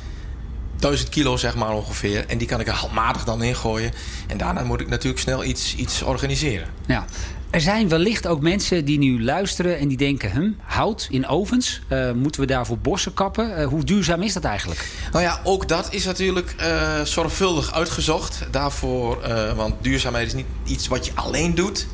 1000 0.79 1.09
kilo 1.09 1.37
zeg 1.37 1.55
maar 1.55 1.73
ongeveer. 1.73 2.25
En 2.27 2.37
die 2.37 2.47
kan 2.47 2.59
ik 2.59 2.67
er 2.67 2.73
handmatig 2.73 3.23
dan 3.23 3.43
ingooien. 3.43 3.91
En 4.27 4.37
daarna 4.37 4.63
moet 4.63 4.81
ik 4.81 4.89
natuurlijk 4.89 5.21
snel 5.21 5.43
iets, 5.43 5.75
iets 5.75 6.01
organiseren. 6.01 6.67
Ja. 6.85 7.05
Er 7.49 7.61
zijn 7.61 7.89
wellicht 7.89 8.27
ook 8.27 8.41
mensen 8.41 8.85
die 8.85 8.97
nu 8.97 9.23
luisteren 9.23 9.77
en 9.77 9.87
die 9.87 9.97
denken: 9.97 10.31
hm, 10.31 10.51
hout 10.63 11.07
in 11.09 11.27
ovens, 11.27 11.81
uh, 11.89 12.11
moeten 12.11 12.41
we 12.41 12.47
daarvoor 12.47 12.77
bossen 12.77 13.13
kappen? 13.13 13.59
Uh, 13.59 13.67
hoe 13.67 13.83
duurzaam 13.83 14.21
is 14.21 14.33
dat 14.33 14.43
eigenlijk? 14.43 14.87
Nou 15.11 15.23
ja, 15.23 15.39
ook 15.43 15.67
dat 15.67 15.93
is 15.93 16.05
natuurlijk 16.05 16.55
uh, 16.59 17.01
zorgvuldig 17.01 17.73
uitgezocht. 17.73 18.47
Daarvoor, 18.51 19.21
want 19.55 19.73
duurzaamheid 19.81 20.27
is 20.27 20.33
niet 20.33 20.45
iets 20.65 20.87
wat 20.87 21.05
je 21.05 21.11
alleen 21.15 21.55
doet. 21.55 21.87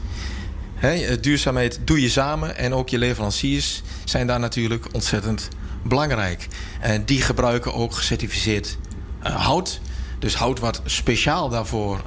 He, 0.78 1.20
duurzaamheid 1.20 1.80
doe 1.84 2.02
je 2.02 2.10
samen 2.10 2.58
en 2.58 2.74
ook 2.74 2.90
je 2.90 2.98
leveranciers 2.98 3.82
zijn 4.04 4.28
daar 4.28 4.40
natuurlijk 4.40 4.88
ontzettend 4.92 5.48
belangrijk. 5.84 6.48
En 6.80 7.06
die 7.06 7.22
gebruiken 7.22 7.74
ook 7.74 7.94
gecertificeerd 7.94 8.78
uh, 9.24 9.46
hout. 9.46 9.80
Dus 10.20 10.36
hout 10.36 10.60
wat 10.60 10.82
speciaal 10.86 11.50
daarvoor 11.50 12.04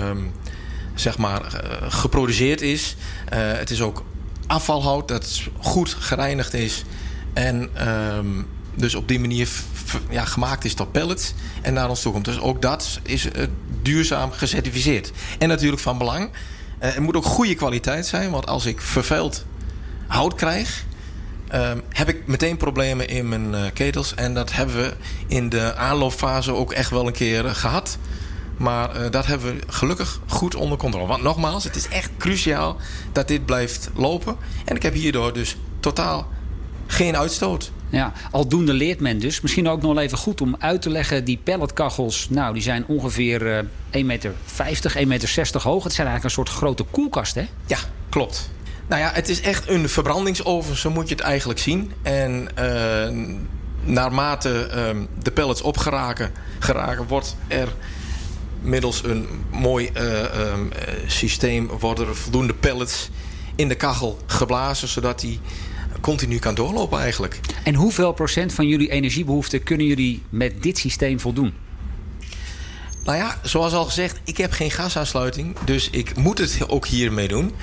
um, 0.00 0.32
zeg 0.94 1.18
maar, 1.18 1.60
geproduceerd 1.88 2.60
is. 2.60 2.96
het 3.30 3.70
is 3.70 3.80
ook 3.80 4.04
afvalhout 4.46 5.08
dat 5.08 5.42
goed 5.58 5.96
gereinigd 5.98 6.54
is. 6.54 6.84
En 7.32 7.88
um, 7.88 8.46
dus 8.74 8.94
op 8.94 9.08
die 9.08 9.20
manier 9.20 9.48
ja, 10.10 10.24
gemaakt 10.24 10.64
is 10.64 10.74
tot 10.74 10.92
pellets 10.92 11.34
en 11.62 11.74
naar 11.74 11.88
ons 11.88 12.02
toe 12.02 12.12
komt. 12.12 12.24
Dus 12.24 12.40
ook 12.40 12.62
dat 12.62 13.00
is 13.02 13.28
duurzaam 13.82 14.32
gecertificeerd. 14.32 15.12
En 15.38 15.48
natuurlijk 15.48 15.82
van 15.82 15.98
belang. 15.98 16.30
Uh, 16.82 16.92
het 16.92 16.98
moet 16.98 17.16
ook 17.16 17.24
goede 17.24 17.54
kwaliteit 17.54 18.06
zijn, 18.06 18.30
want 18.30 18.46
als 18.46 18.66
ik 18.66 18.80
vervuild 18.80 19.44
hout 20.06 20.34
krijg, 20.34 20.84
uh, 21.54 21.70
heb 21.88 22.08
ik 22.08 22.26
meteen 22.26 22.56
problemen 22.56 23.08
in 23.08 23.28
mijn 23.28 23.52
uh, 23.52 23.60
ketels. 23.74 24.14
En 24.14 24.34
dat 24.34 24.52
hebben 24.52 24.76
we 24.76 24.94
in 25.26 25.48
de 25.48 25.74
aanloopfase 25.76 26.52
ook 26.52 26.72
echt 26.72 26.90
wel 26.90 27.06
een 27.06 27.12
keer 27.12 27.44
gehad. 27.44 27.98
Maar 28.58 28.96
eh, 28.96 29.10
dat 29.10 29.26
hebben 29.26 29.54
we 29.54 29.62
gelukkig 29.66 30.20
goed 30.26 30.54
onder 30.54 30.78
controle. 30.78 31.06
Want 31.06 31.22
nogmaals, 31.22 31.64
het 31.64 31.76
is 31.76 31.88
echt 31.88 32.10
cruciaal 32.18 32.76
dat 33.12 33.28
dit 33.28 33.46
blijft 33.46 33.90
lopen. 33.94 34.36
En 34.64 34.76
ik 34.76 34.82
heb 34.82 34.94
hierdoor 34.94 35.32
dus 35.32 35.56
totaal 35.80 36.28
geen 36.86 37.16
uitstoot. 37.16 37.72
Ja, 37.90 38.12
aldoende 38.30 38.72
leert 38.72 39.00
men 39.00 39.18
dus. 39.18 39.40
Misschien 39.40 39.68
ook 39.68 39.82
nog 39.82 39.98
even 39.98 40.18
goed 40.18 40.40
om 40.40 40.56
uit 40.58 40.82
te 40.82 40.90
leggen. 40.90 41.24
Die 41.24 41.40
pelletkachels, 41.42 42.28
nou, 42.30 42.52
die 42.52 42.62
zijn 42.62 42.84
ongeveer 42.86 43.42
uh, 43.46 43.58
1,50 44.00 44.04
meter, 44.04 44.32
1,60 44.32 45.06
meter 45.06 45.62
hoog. 45.62 45.84
Het 45.84 45.92
zijn 45.92 46.06
eigenlijk 46.06 46.24
een 46.24 46.30
soort 46.30 46.48
grote 46.48 46.82
koelkast, 46.82 47.34
hè? 47.34 47.46
Ja, 47.66 47.78
klopt. 48.08 48.50
Nou 48.88 49.02
ja, 49.02 49.10
het 49.12 49.28
is 49.28 49.40
echt 49.40 49.68
een 49.68 49.88
verbrandingsoven, 49.88 50.76
zo 50.76 50.90
moet 50.90 51.08
je 51.08 51.14
het 51.14 51.24
eigenlijk 51.24 51.58
zien. 51.58 51.92
En 52.02 52.48
uh, 52.58 53.08
naarmate 53.92 54.70
uh, 54.94 55.02
de 55.22 55.30
pellets 55.30 55.62
opgeraken 55.62 56.32
geraken, 56.58 57.06
wordt 57.06 57.36
er 57.46 57.68
middels 58.60 59.04
een 59.04 59.28
mooi 59.50 59.90
uh, 59.94 60.50
um, 60.52 60.70
systeem 61.06 61.66
worden 61.66 62.16
voldoende 62.16 62.54
pellets 62.54 63.10
in 63.54 63.68
de 63.68 63.74
kachel 63.74 64.18
geblazen, 64.26 64.88
zodat 64.88 65.20
die 65.20 65.40
continu 66.00 66.38
kan 66.38 66.54
doorlopen 66.54 67.00
eigenlijk. 67.00 67.40
En 67.64 67.74
hoeveel 67.74 68.12
procent 68.12 68.52
van 68.52 68.66
jullie 68.66 68.90
energiebehoeften 68.90 69.62
kunnen 69.62 69.86
jullie 69.86 70.22
met 70.30 70.62
dit 70.62 70.78
systeem 70.78 71.20
voldoen? 71.20 71.54
Nou 73.08 73.20
ja, 73.20 73.38
zoals 73.42 73.72
al 73.72 73.84
gezegd, 73.84 74.20
ik 74.24 74.36
heb 74.36 74.52
geen 74.52 74.70
gasaansluiting. 74.70 75.56
Dus 75.64 75.90
ik 75.90 76.16
moet 76.16 76.38
het 76.38 76.68
ook 76.68 76.86
hiermee 76.86 77.28
doen. 77.28 77.54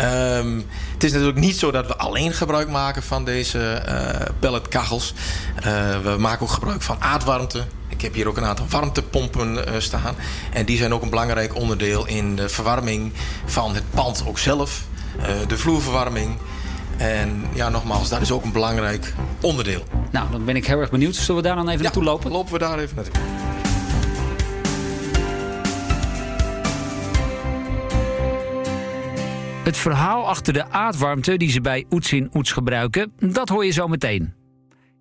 Um, 0.00 0.64
het 0.92 1.04
is 1.04 1.12
natuurlijk 1.12 1.38
niet 1.38 1.58
zo 1.58 1.70
dat 1.70 1.86
we 1.86 1.96
alleen 1.96 2.32
gebruik 2.32 2.68
maken 2.68 3.02
van 3.02 3.24
deze 3.24 3.82
uh, 3.88 4.26
pelletkachels. 4.38 5.14
Uh, 5.58 5.64
we 6.02 6.16
maken 6.18 6.42
ook 6.42 6.52
gebruik 6.52 6.82
van 6.82 6.96
aardwarmte. 7.00 7.64
Ik 7.88 8.00
heb 8.00 8.14
hier 8.14 8.28
ook 8.28 8.36
een 8.36 8.44
aantal 8.44 8.66
warmtepompen 8.68 9.54
uh, 9.56 9.74
staan. 9.78 10.14
En 10.52 10.66
die 10.66 10.76
zijn 10.76 10.94
ook 10.94 11.02
een 11.02 11.10
belangrijk 11.10 11.54
onderdeel 11.54 12.06
in 12.06 12.36
de 12.36 12.48
verwarming 12.48 13.12
van 13.44 13.74
het 13.74 13.84
pand 13.90 14.24
ook 14.26 14.38
zelf. 14.38 14.84
de 15.46 15.58
vloerverwarming. 15.58 16.36
En 16.96 17.44
ja, 17.54 17.68
nogmaals, 17.68 18.08
dat 18.08 18.20
is 18.20 18.30
ook 18.30 18.44
een 18.44 18.52
belangrijk 18.52 19.14
onderdeel. 19.40 19.84
Nou, 20.10 20.30
dan 20.30 20.44
ben 20.44 20.56
ik 20.56 20.66
heel 20.66 20.80
erg 20.80 20.90
benieuwd. 20.90 21.14
Zullen 21.14 21.42
we 21.42 21.48
daar 21.48 21.56
dan 21.56 21.64
even 21.64 21.76
ja, 21.76 21.82
naartoe 21.82 22.04
lopen? 22.04 22.30
lopen 22.30 22.52
we 22.52 22.58
daar 22.58 22.78
even 22.78 22.96
naartoe. 22.96 23.14
Het 29.64 29.76
verhaal 29.76 30.28
achter 30.28 30.52
de 30.52 30.70
aardwarmte 30.70 31.36
die 31.36 31.50
ze 31.50 31.60
bij 31.60 31.84
Oets 31.90 32.12
in 32.12 32.30
Oets 32.34 32.52
gebruiken, 32.52 33.12
dat 33.18 33.48
hoor 33.48 33.64
je 33.64 33.70
zo 33.70 33.88
meteen. 33.88 34.34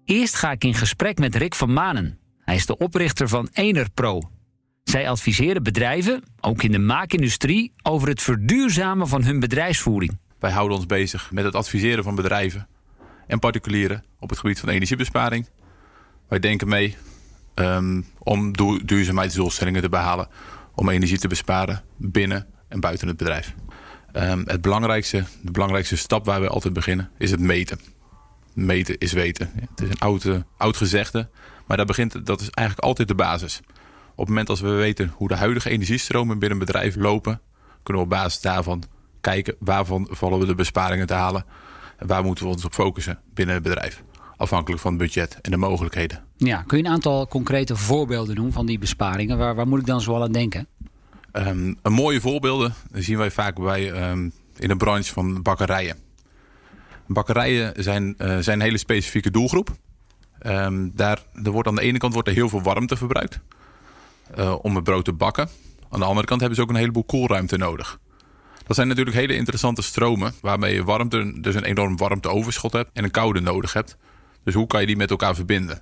Eerst 0.05 0.35
ga 0.35 0.51
ik 0.51 0.63
in 0.63 0.73
gesprek 0.73 1.19
met 1.19 1.35
Rick 1.35 1.55
van 1.55 1.73
Manen. 1.73 2.19
Hij 2.39 2.55
is 2.55 2.65
de 2.65 2.77
oprichter 2.77 3.29
van 3.29 3.49
Enerpro. 3.53 4.21
Zij 4.83 5.09
adviseren 5.09 5.63
bedrijven, 5.63 6.23
ook 6.39 6.63
in 6.63 6.71
de 6.71 6.79
maakindustrie, 6.79 7.73
over 7.83 8.07
het 8.07 8.21
verduurzamen 8.21 9.07
van 9.07 9.23
hun 9.23 9.39
bedrijfsvoering. 9.39 10.17
Wij 10.39 10.51
houden 10.51 10.77
ons 10.77 10.85
bezig 10.85 11.31
met 11.31 11.43
het 11.43 11.55
adviseren 11.55 12.03
van 12.03 12.15
bedrijven 12.15 12.67
en 13.27 13.39
particulieren 13.39 14.03
op 14.19 14.29
het 14.29 14.39
gebied 14.39 14.59
van 14.59 14.69
energiebesparing. 14.69 15.49
Wij 16.27 16.39
denken 16.39 16.67
mee 16.67 16.95
um, 17.55 18.05
om 18.17 18.51
duurzaamheidsdoelstellingen 18.85 19.81
te 19.81 19.89
behalen, 19.89 20.27
om 20.75 20.89
energie 20.89 21.17
te 21.17 21.27
besparen 21.27 21.83
binnen 21.97 22.47
en 22.67 22.79
buiten 22.79 23.07
het 23.07 23.17
bedrijf. 23.17 23.53
Um, 24.13 24.43
het 24.45 24.61
belangrijkste, 24.61 25.23
de 25.41 25.51
belangrijkste 25.51 25.97
stap 25.97 26.25
waar 26.25 26.41
we 26.41 26.47
altijd 26.47 26.73
beginnen 26.73 27.09
is 27.17 27.31
het 27.31 27.39
meten. 27.39 27.79
Meten 28.53 28.97
is 28.97 29.13
weten. 29.13 29.51
Het 29.55 29.81
is 29.81 29.89
een 29.89 29.99
oud, 29.99 30.23
uh, 30.23 30.37
oud 30.57 30.77
gezegde, 30.77 31.29
maar 31.65 31.77
dat, 31.77 31.87
begint, 31.87 32.25
dat 32.25 32.41
is 32.41 32.49
eigenlijk 32.49 32.87
altijd 32.87 33.07
de 33.07 33.15
basis. 33.15 33.59
Op 34.11 34.17
het 34.17 34.27
moment 34.27 34.49
als 34.49 34.61
we 34.61 34.69
weten 34.69 35.13
hoe 35.15 35.27
de 35.27 35.35
huidige 35.35 35.69
energiestromen 35.69 36.39
binnen 36.39 36.59
een 36.59 36.65
bedrijf 36.65 36.95
lopen, 36.95 37.41
kunnen 37.83 38.03
we 38.03 38.09
op 38.09 38.15
basis 38.17 38.41
daarvan 38.41 38.83
kijken 39.25 39.55
waarvan 39.59 40.07
vallen 40.11 40.39
we 40.39 40.45
de 40.45 40.55
besparingen 40.55 41.07
te 41.07 41.13
halen. 41.13 41.45
En 41.97 42.07
waar 42.07 42.23
moeten 42.23 42.45
we 42.45 42.51
ons 42.51 42.65
op 42.65 42.73
focussen 42.73 43.19
binnen 43.33 43.55
het 43.55 43.63
bedrijf. 43.63 44.03
Afhankelijk 44.37 44.81
van 44.81 44.91
het 44.91 45.01
budget 45.01 45.37
en 45.41 45.51
de 45.51 45.57
mogelijkheden. 45.57 46.23
Ja, 46.37 46.63
kun 46.67 46.77
je 46.77 46.83
een 46.83 46.91
aantal 46.91 47.27
concrete 47.27 47.75
voorbeelden 47.75 48.35
noemen 48.35 48.53
van 48.53 48.65
die 48.65 48.79
besparingen? 48.79 49.37
Waar, 49.37 49.55
waar 49.55 49.67
moet 49.67 49.79
ik 49.79 49.85
dan 49.85 50.01
zoal 50.01 50.23
aan 50.23 50.31
denken? 50.31 50.67
Um, 51.33 51.77
een 51.81 51.93
mooie 51.93 52.21
voorbeelden 52.21 52.73
zien 52.93 53.17
wij 53.17 53.31
vaak 53.31 53.55
bij, 53.55 54.09
um, 54.09 54.31
in 54.57 54.67
de 54.67 54.75
branche 54.75 55.13
van 55.13 55.41
bakkerijen. 55.41 55.97
Bakkerijen 57.07 57.83
zijn, 57.83 58.15
uh, 58.17 58.37
zijn 58.37 58.59
een 58.59 58.65
hele 58.65 58.77
specifieke 58.77 59.31
doelgroep. 59.31 59.69
Um, 60.45 60.91
daar, 60.95 61.19
er 61.43 61.51
wordt 61.51 61.67
aan 61.67 61.75
de 61.75 61.81
ene 61.81 61.97
kant 61.97 62.13
wordt 62.13 62.27
er 62.27 62.33
heel 62.33 62.49
veel 62.49 62.61
warmte 62.61 62.95
verbruikt 62.95 63.39
uh, 64.37 64.55
om 64.61 64.75
het 64.75 64.83
brood 64.83 65.05
te 65.05 65.13
bakken. 65.13 65.49
Aan 65.89 65.99
de 65.99 66.05
andere 66.05 66.27
kant 66.27 66.39
hebben 66.39 66.57
ze 66.57 66.63
ook 66.63 66.69
een 66.69 66.75
heleboel 66.75 67.03
koelruimte 67.03 67.57
nodig. 67.57 67.99
Dat 68.67 68.75
zijn 68.75 68.87
natuurlijk 68.87 69.15
hele 69.15 69.35
interessante 69.35 69.81
stromen 69.81 70.33
waarmee 70.41 70.73
je 70.73 70.83
warmte, 70.83 71.41
dus 71.41 71.55
een 71.55 71.63
enorm 71.63 71.97
warmteoverschot 71.97 72.73
hebt 72.73 72.89
en 72.93 73.03
een 73.03 73.11
koude 73.11 73.39
nodig 73.39 73.73
hebt. 73.73 73.97
Dus 74.43 74.53
hoe 74.53 74.67
kan 74.67 74.81
je 74.81 74.87
die 74.87 74.95
met 74.95 75.09
elkaar 75.09 75.35
verbinden? 75.35 75.81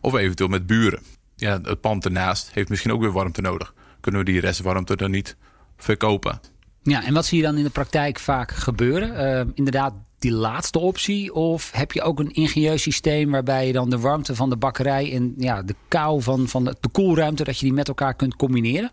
Of 0.00 0.14
eventueel 0.14 0.48
met 0.48 0.66
buren. 0.66 1.02
Ja, 1.36 1.60
het 1.62 1.80
pand 1.80 2.04
ernaast 2.04 2.50
heeft 2.52 2.68
misschien 2.68 2.92
ook 2.92 3.00
weer 3.00 3.12
warmte 3.12 3.40
nodig. 3.40 3.74
Kunnen 4.00 4.24
we 4.24 4.30
die 4.30 4.40
restwarmte 4.40 4.96
dan 4.96 5.10
niet 5.10 5.36
verkopen? 5.76 6.40
Ja, 6.82 7.04
en 7.04 7.14
wat 7.14 7.26
zie 7.26 7.38
je 7.38 7.44
dan 7.44 7.56
in 7.56 7.64
de 7.64 7.70
praktijk 7.70 8.18
vaak 8.18 8.50
gebeuren? 8.50 9.08
Uh, 9.08 9.52
inderdaad, 9.54 9.94
die 10.18 10.32
laatste 10.32 10.78
optie? 10.78 11.34
Of 11.34 11.70
heb 11.72 11.92
je 11.92 12.02
ook 12.02 12.18
een 12.18 12.32
ingenieus 12.32 12.82
systeem 12.82 13.30
waarbij 13.30 13.66
je 13.66 13.72
dan 13.72 13.90
de 13.90 13.98
warmte 13.98 14.34
van 14.34 14.50
de 14.50 14.56
bakkerij 14.56 15.12
en 15.12 15.34
ja, 15.36 15.62
de 15.62 15.74
kou 15.88 16.22
van, 16.22 16.48
van 16.48 16.64
de, 16.64 16.76
de 16.80 16.88
koelruimte, 16.88 17.44
dat 17.44 17.58
je 17.58 17.64
die 17.64 17.74
met 17.74 17.88
elkaar 17.88 18.14
kunt 18.14 18.36
combineren? 18.36 18.90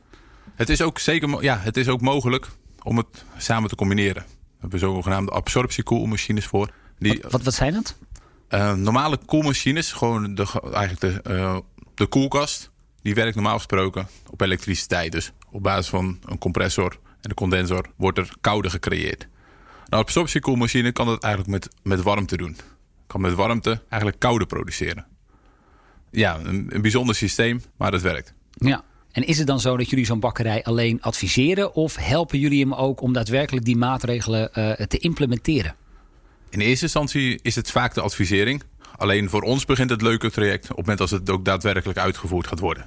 Het 0.56 0.70
is 0.70 0.82
ook 0.82 1.00
zeker 1.00 1.44
ja, 1.44 1.58
het 1.58 1.78
is 1.78 1.88
ook 1.88 2.02
mogelijk 2.02 2.48
om 2.84 2.98
het 2.98 3.26
samen 3.38 3.70
te 3.70 3.76
combineren. 3.76 4.24
We 4.24 4.58
hebben 4.60 4.80
zogenaamde 4.80 5.32
absorptiekoelmachines 5.32 6.46
voor. 6.46 6.72
Die, 7.00 7.20
wat, 7.22 7.32
wat, 7.32 7.44
wat 7.44 7.54
zijn 7.54 7.74
dat? 7.74 7.96
Uh, 8.50 8.74
normale 8.74 9.18
koelmachines, 9.26 9.92
gewoon 9.92 10.36
de, 10.36 10.46
eigenlijk 10.74 11.00
de, 11.00 11.32
uh, 11.34 11.58
de 11.94 12.06
koelkast, 12.06 12.72
die 13.02 13.16
werkt 13.16 13.36
normaal 13.36 13.58
gesproken 13.58 14.08
op 14.30 14.42
elektriciteit. 14.42 15.12
Dus 15.12 15.32
op 15.52 15.64
basis 15.64 15.90
van 15.90 16.20
een 16.26 16.38
compressor 16.38 16.98
en 17.22 17.30
een 17.30 17.36
condensor 17.36 17.86
wordt 17.96 18.18
er 18.18 18.34
koude 18.42 18.70
gecreëerd. 18.70 19.28
Een 19.90 20.00
absorptiekoelmachine 20.00 20.92
kan 20.92 21.06
dat 21.06 21.24
eigenlijk 21.24 21.54
met, 21.54 21.76
met 21.84 22.02
warmte 22.02 22.38
doen. 22.38 22.58
Kan 23.08 23.22
met 23.22 23.34
warmte 23.34 23.82
eigenlijk 23.90 24.20
koude 24.20 24.46
produceren. 24.46 25.06
Ja, 26.12 26.40
een, 26.40 26.76
een 26.76 26.82
bijzonder 26.82 27.16
systeem, 27.16 27.62
maar 27.78 27.92
het 27.92 28.02
werkt. 28.02 28.34
Ja, 28.52 28.84
en 29.12 29.28
is 29.28 29.38
het 29.38 29.48
dan 29.48 29.60
zo 29.60 29.78
dat 29.78 29.90
jullie 29.90 30.06
zo'n 30.06 30.20
bakkerij 30.20 30.64
alleen 30.64 31.02
adviseren 31.02 31.74
of 31.74 31.96
helpen 31.96 32.40
jullie 32.40 32.62
hem 32.62 32.74
ook 32.74 33.02
om 33.02 33.14
daadwerkelijk 33.14 33.66
die 33.66 33.78
maatregelen 33.78 34.50
uh, 34.54 34.72
te 34.72 34.98
implementeren? 34.98 35.76
In 36.50 36.60
eerste 36.60 36.84
instantie 36.84 37.40
is 37.42 37.56
het 37.56 37.72
vaak 37.72 37.94
de 37.94 38.02
advisering. 38.02 38.64
Alleen 38.96 39.30
voor 39.30 39.42
ons 39.42 39.66
begint 39.66 39.90
het 39.90 40.02
leuke 40.02 40.32
traject 40.32 40.64
op 40.64 40.70
het 40.70 40.78
moment 40.78 41.00
als 41.00 41.12
het 41.12 41.30
ook 41.30 41.46
daadwerkelijk 41.46 42.00
uitgevoerd 42.00 42.48
gaat 42.48 42.60
worden. 42.60 42.86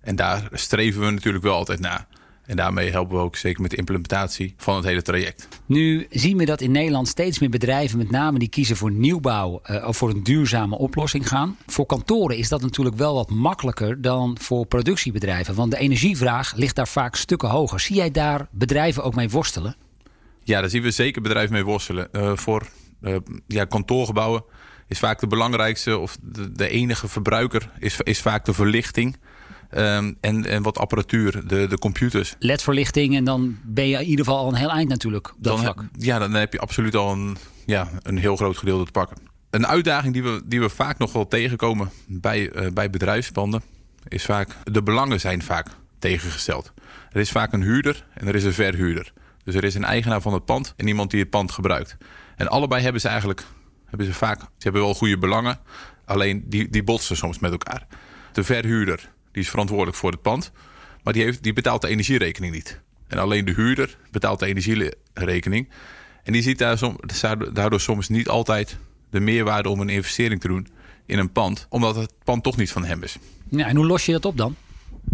En 0.00 0.16
daar 0.16 0.48
streven 0.52 1.00
we 1.00 1.10
natuurlijk 1.10 1.44
wel 1.44 1.54
altijd 1.54 1.80
naar. 1.80 2.06
En 2.46 2.56
daarmee 2.56 2.90
helpen 2.90 3.16
we 3.16 3.22
ook 3.22 3.36
zeker 3.36 3.62
met 3.62 3.70
de 3.70 3.76
implementatie 3.76 4.54
van 4.56 4.76
het 4.76 4.84
hele 4.84 5.02
traject. 5.02 5.48
Nu 5.66 6.06
zien 6.10 6.36
we 6.36 6.44
dat 6.44 6.60
in 6.60 6.70
Nederland 6.70 7.08
steeds 7.08 7.38
meer 7.38 7.50
bedrijven, 7.50 7.98
met 7.98 8.10
name 8.10 8.38
die 8.38 8.48
kiezen 8.48 8.76
voor 8.76 8.90
nieuwbouw 8.90 9.60
uh, 9.66 9.88
of 9.88 9.96
voor 9.96 10.10
een 10.10 10.22
duurzame 10.22 10.78
oplossing 10.78 11.28
gaan. 11.28 11.56
Voor 11.66 11.86
kantoren 11.86 12.36
is 12.36 12.48
dat 12.48 12.60
natuurlijk 12.60 12.96
wel 12.96 13.14
wat 13.14 13.30
makkelijker 13.30 14.02
dan 14.02 14.36
voor 14.40 14.66
productiebedrijven. 14.66 15.54
Want 15.54 15.70
de 15.70 15.78
energievraag 15.78 16.54
ligt 16.56 16.76
daar 16.76 16.88
vaak 16.88 17.16
stukken 17.16 17.48
hoger. 17.48 17.80
Zie 17.80 17.96
jij 17.96 18.10
daar 18.10 18.48
bedrijven 18.50 19.02
ook 19.02 19.14
mee 19.14 19.28
worstelen? 19.28 19.76
Ja, 20.42 20.60
daar 20.60 20.70
zien 20.70 20.82
we 20.82 20.90
zeker 20.90 21.22
bedrijven 21.22 21.52
mee 21.52 21.64
worstelen. 21.64 22.08
Uh, 22.12 22.36
voor 22.36 22.66
uh, 23.00 23.16
ja, 23.46 23.64
kantoorgebouwen 23.64 24.44
is 24.88 24.98
vaak 24.98 25.20
de 25.20 25.26
belangrijkste 25.26 25.98
of 25.98 26.16
de, 26.22 26.52
de 26.52 26.68
enige 26.68 27.08
verbruiker 27.08 27.70
is, 27.78 28.00
is 28.00 28.20
vaak 28.20 28.44
de 28.44 28.54
verlichting. 28.54 29.16
Um, 29.76 30.16
en, 30.20 30.46
en 30.46 30.62
wat 30.62 30.78
apparatuur, 30.78 31.42
de, 31.46 31.66
de 31.66 31.78
computers. 31.78 32.34
LED-verlichting 32.38 33.16
en 33.16 33.24
dan 33.24 33.58
ben 33.62 33.88
je 33.88 33.96
in 33.96 34.06
ieder 34.06 34.24
geval 34.24 34.40
al 34.40 34.48
een 34.48 34.54
heel 34.54 34.70
eind 34.70 34.88
natuurlijk 34.88 35.28
op 35.28 35.36
dat 35.38 35.54
dan, 35.54 35.64
vlak. 35.64 35.84
Ja, 35.98 36.18
dan 36.18 36.34
heb 36.34 36.52
je 36.52 36.58
absoluut 36.58 36.94
al 36.96 37.12
een, 37.12 37.36
ja, 37.66 37.88
een 38.02 38.18
heel 38.18 38.36
groot 38.36 38.58
gedeelte 38.58 38.84
te 38.84 38.90
pakken. 38.90 39.16
Een 39.50 39.66
uitdaging 39.66 40.12
die 40.12 40.22
we, 40.22 40.42
die 40.44 40.60
we 40.60 40.68
vaak 40.68 40.98
nog 40.98 41.12
wel 41.12 41.28
tegenkomen 41.28 41.90
bij, 42.06 42.52
uh, 42.52 42.70
bij 42.72 42.90
bedrijfspanden... 42.90 43.62
is 44.08 44.24
vaak, 44.24 44.56
de 44.64 44.82
belangen 44.82 45.20
zijn 45.20 45.42
vaak 45.42 45.66
tegengesteld. 45.98 46.72
Er 47.10 47.20
is 47.20 47.30
vaak 47.30 47.52
een 47.52 47.62
huurder 47.62 48.06
en 48.14 48.26
er 48.26 48.34
is 48.34 48.44
een 48.44 48.52
verhuurder. 48.52 49.12
Dus 49.44 49.54
er 49.54 49.64
is 49.64 49.74
een 49.74 49.84
eigenaar 49.84 50.20
van 50.20 50.32
het 50.32 50.44
pand 50.44 50.74
en 50.76 50.88
iemand 50.88 51.10
die 51.10 51.20
het 51.20 51.30
pand 51.30 51.52
gebruikt. 51.52 51.96
En 52.36 52.48
allebei 52.48 52.82
hebben 52.82 53.00
ze 53.00 53.08
eigenlijk 53.08 53.44
hebben 53.86 54.06
ze 54.06 54.12
vaak... 54.12 54.40
Ze 54.40 54.46
hebben 54.58 54.82
wel 54.82 54.94
goede 54.94 55.18
belangen, 55.18 55.58
alleen 56.04 56.44
die, 56.46 56.70
die 56.70 56.84
botsen 56.84 57.16
soms 57.16 57.38
met 57.38 57.50
elkaar. 57.50 57.86
De 58.32 58.44
verhuurder 58.44 59.12
die 59.34 59.42
is 59.42 59.50
verantwoordelijk 59.50 59.96
voor 59.96 60.10
het 60.10 60.22
pand. 60.22 60.52
Maar 61.02 61.12
die, 61.12 61.22
heeft, 61.22 61.42
die 61.42 61.52
betaalt 61.52 61.80
de 61.80 61.88
energierekening 61.88 62.52
niet. 62.52 62.80
En 63.08 63.18
alleen 63.18 63.44
de 63.44 63.52
huurder 63.52 63.96
betaalt 64.10 64.38
de 64.38 64.46
energierekening. 64.46 65.68
En 66.22 66.32
die 66.32 66.42
ziet 66.42 66.58
daar 66.58 66.78
som, 66.78 66.98
daardoor 67.52 67.80
soms 67.80 68.08
niet 68.08 68.28
altijd 68.28 68.78
de 69.10 69.20
meerwaarde 69.20 69.68
om 69.68 69.80
een 69.80 69.88
investering 69.88 70.40
te 70.40 70.48
doen 70.48 70.66
in 71.06 71.18
een 71.18 71.32
pand. 71.32 71.66
Omdat 71.68 71.96
het 71.96 72.12
pand 72.24 72.42
toch 72.42 72.56
niet 72.56 72.72
van 72.72 72.84
hem 72.84 73.02
is. 73.02 73.16
Ja, 73.48 73.66
en 73.66 73.76
hoe 73.76 73.86
los 73.86 74.06
je 74.06 74.12
dat 74.12 74.24
op 74.24 74.36
dan? 74.36 74.56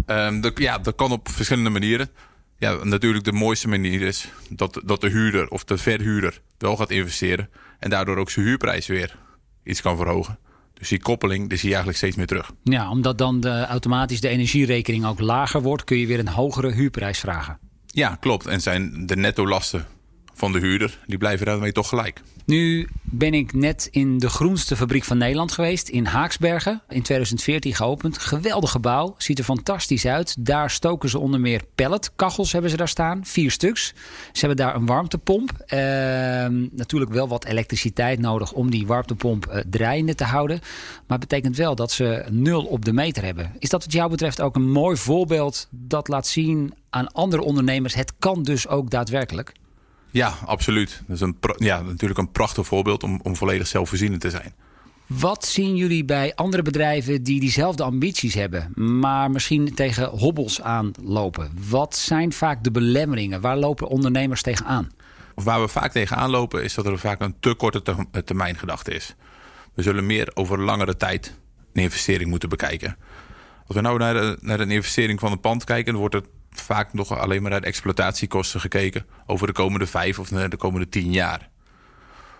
Ehm, 0.05 0.41
dat, 0.41 0.57
ja, 0.59 0.77
dat 0.77 0.95
kan 0.95 1.11
op 1.11 1.29
verschillende 1.29 1.69
manieren. 1.69 2.09
Ja, 2.57 2.83
natuurlijk 2.83 3.23
de 3.23 3.31
mooiste 3.31 3.67
manier 3.67 4.01
is 4.01 4.27
dat, 4.49 4.81
dat 4.85 5.01
de 5.01 5.09
huurder 5.09 5.49
of 5.49 5.63
de 5.63 5.77
verhuurder 5.77 6.41
wel 6.57 6.75
gaat 6.75 6.89
investeren. 6.89 7.49
En 7.79 7.89
daardoor 7.89 8.17
ook 8.17 8.29
zijn 8.29 8.45
huurprijs 8.45 8.87
weer 8.87 9.17
iets 9.63 9.81
kan 9.81 9.97
verhogen. 9.97 10.39
Dus 10.81 10.89
die 10.89 10.99
koppeling, 10.99 11.49
die 11.49 11.57
zie 11.57 11.69
je 11.69 11.75
eigenlijk 11.75 11.97
steeds 11.97 12.15
meer 12.15 12.27
terug. 12.27 12.51
Ja, 12.63 12.89
omdat 12.89 13.17
dan 13.17 13.39
de, 13.39 13.65
automatisch 13.65 14.21
de 14.21 14.27
energierekening 14.27 15.05
ook 15.05 15.19
lager 15.19 15.61
wordt, 15.61 15.83
kun 15.83 15.97
je 15.97 16.07
weer 16.07 16.19
een 16.19 16.27
hogere 16.27 16.71
huurprijs 16.71 17.19
vragen. 17.19 17.59
Ja, 17.85 18.15
klopt. 18.15 18.45
En 18.45 18.61
zijn 18.61 19.05
de 19.05 19.15
netto 19.15 19.47
lasten 19.47 19.85
van 20.41 20.51
de 20.51 20.59
huurder, 20.59 20.97
die 21.07 21.17
blijven 21.17 21.45
daarmee 21.45 21.71
toch 21.71 21.89
gelijk. 21.89 22.21
Nu 22.45 22.89
ben 23.03 23.33
ik 23.33 23.53
net 23.53 23.87
in 23.91 24.17
de 24.17 24.29
groenste 24.29 24.75
fabriek 24.75 25.03
van 25.03 25.17
Nederland 25.17 25.51
geweest, 25.51 25.89
in 25.89 26.05
Haaksbergen. 26.05 26.81
In 26.89 27.01
2014 27.01 27.75
geopend. 27.75 28.17
Geweldig 28.17 28.71
gebouw, 28.71 29.15
ziet 29.17 29.39
er 29.39 29.43
fantastisch 29.43 30.05
uit. 30.05 30.35
Daar 30.39 30.69
stoken 30.69 31.09
ze 31.09 31.19
onder 31.19 31.39
meer 31.39 31.61
pellet. 31.75 32.11
Kachels 32.15 32.51
hebben 32.51 32.71
ze 32.71 32.77
daar 32.77 32.87
staan, 32.87 33.25
vier 33.25 33.51
stuks. 33.51 33.93
Ze 34.31 34.45
hebben 34.45 34.65
daar 34.65 34.75
een 34.75 34.85
warmtepomp. 34.85 35.51
Uh, 35.51 35.79
natuurlijk 36.71 37.11
wel 37.11 37.27
wat 37.27 37.45
elektriciteit 37.45 38.19
nodig 38.19 38.51
om 38.51 38.71
die 38.71 38.87
warmtepomp 38.87 39.45
uh, 39.45 39.59
draaiende 39.69 40.15
te 40.15 40.23
houden. 40.23 40.59
Maar 41.07 41.19
betekent 41.19 41.57
wel 41.57 41.75
dat 41.75 41.91
ze 41.91 42.25
nul 42.29 42.63
op 42.63 42.85
de 42.85 42.93
meter 42.93 43.23
hebben. 43.23 43.51
Is 43.59 43.69
dat 43.69 43.83
wat 43.83 43.93
jou 43.93 44.09
betreft 44.09 44.41
ook 44.41 44.55
een 44.55 44.71
mooi 44.71 44.97
voorbeeld 44.97 45.67
dat 45.69 46.07
laat 46.07 46.27
zien 46.27 46.73
aan 46.89 47.11
andere 47.11 47.41
ondernemers? 47.41 47.93
Het 47.93 48.13
kan 48.19 48.43
dus 48.43 48.67
ook 48.67 48.89
daadwerkelijk. 48.89 49.53
Ja, 50.11 50.33
absoluut. 50.45 51.01
Dat 51.07 51.15
is 51.15 51.21
een, 51.21 51.37
ja, 51.57 51.81
natuurlijk 51.81 52.19
een 52.19 52.31
prachtig 52.31 52.65
voorbeeld 52.65 53.03
om, 53.03 53.19
om 53.23 53.35
volledig 53.35 53.67
zelfvoorzienend 53.67 54.21
te 54.21 54.29
zijn. 54.29 54.53
Wat 55.19 55.45
zien 55.45 55.75
jullie 55.75 56.05
bij 56.05 56.35
andere 56.35 56.63
bedrijven 56.63 57.23
die 57.23 57.39
diezelfde 57.39 57.83
ambities 57.83 58.33
hebben, 58.33 58.71
maar 58.75 59.31
misschien 59.31 59.73
tegen 59.73 60.09
hobbels 60.09 60.61
aanlopen? 60.61 61.51
Wat 61.69 61.95
zijn 61.95 62.33
vaak 62.33 62.63
de 62.63 62.71
belemmeringen? 62.71 63.41
Waar 63.41 63.57
lopen 63.57 63.87
ondernemers 63.87 64.41
tegenaan? 64.41 64.91
Of 65.35 65.43
waar 65.43 65.61
we 65.61 65.67
vaak 65.67 65.91
tegenaan 65.91 66.29
lopen 66.29 66.63
is 66.63 66.73
dat 66.73 66.85
er 66.85 66.99
vaak 66.99 67.21
een 67.21 67.35
te 67.39 67.53
korte 67.53 67.81
termijn 68.25 68.57
gedachte 68.57 68.93
is. 68.93 69.15
We 69.73 69.81
zullen 69.81 70.05
meer 70.05 70.31
over 70.33 70.59
langere 70.59 70.97
tijd 70.97 71.35
een 71.73 71.83
investering 71.83 72.29
moeten 72.29 72.49
bekijken. 72.49 72.97
Als 73.67 73.75
we 73.75 73.81
nou 73.81 73.97
naar, 73.97 74.13
de, 74.13 74.37
naar 74.41 74.59
een 74.59 74.71
investering 74.71 75.19
van 75.19 75.31
een 75.31 75.39
pand 75.39 75.63
kijken, 75.63 75.91
dan 75.91 76.01
wordt 76.01 76.15
het 76.15 76.27
vaak 76.51 76.93
nog 76.93 77.17
alleen 77.17 77.41
maar 77.41 77.51
naar 77.51 77.61
de 77.61 77.67
exploitatiekosten 77.67 78.59
gekeken 78.59 79.05
over 79.25 79.47
de 79.47 79.53
komende 79.53 79.87
vijf 79.87 80.19
of 80.19 80.27
de 80.27 80.57
komende 80.57 80.89
tien 80.89 81.11
jaar. 81.11 81.49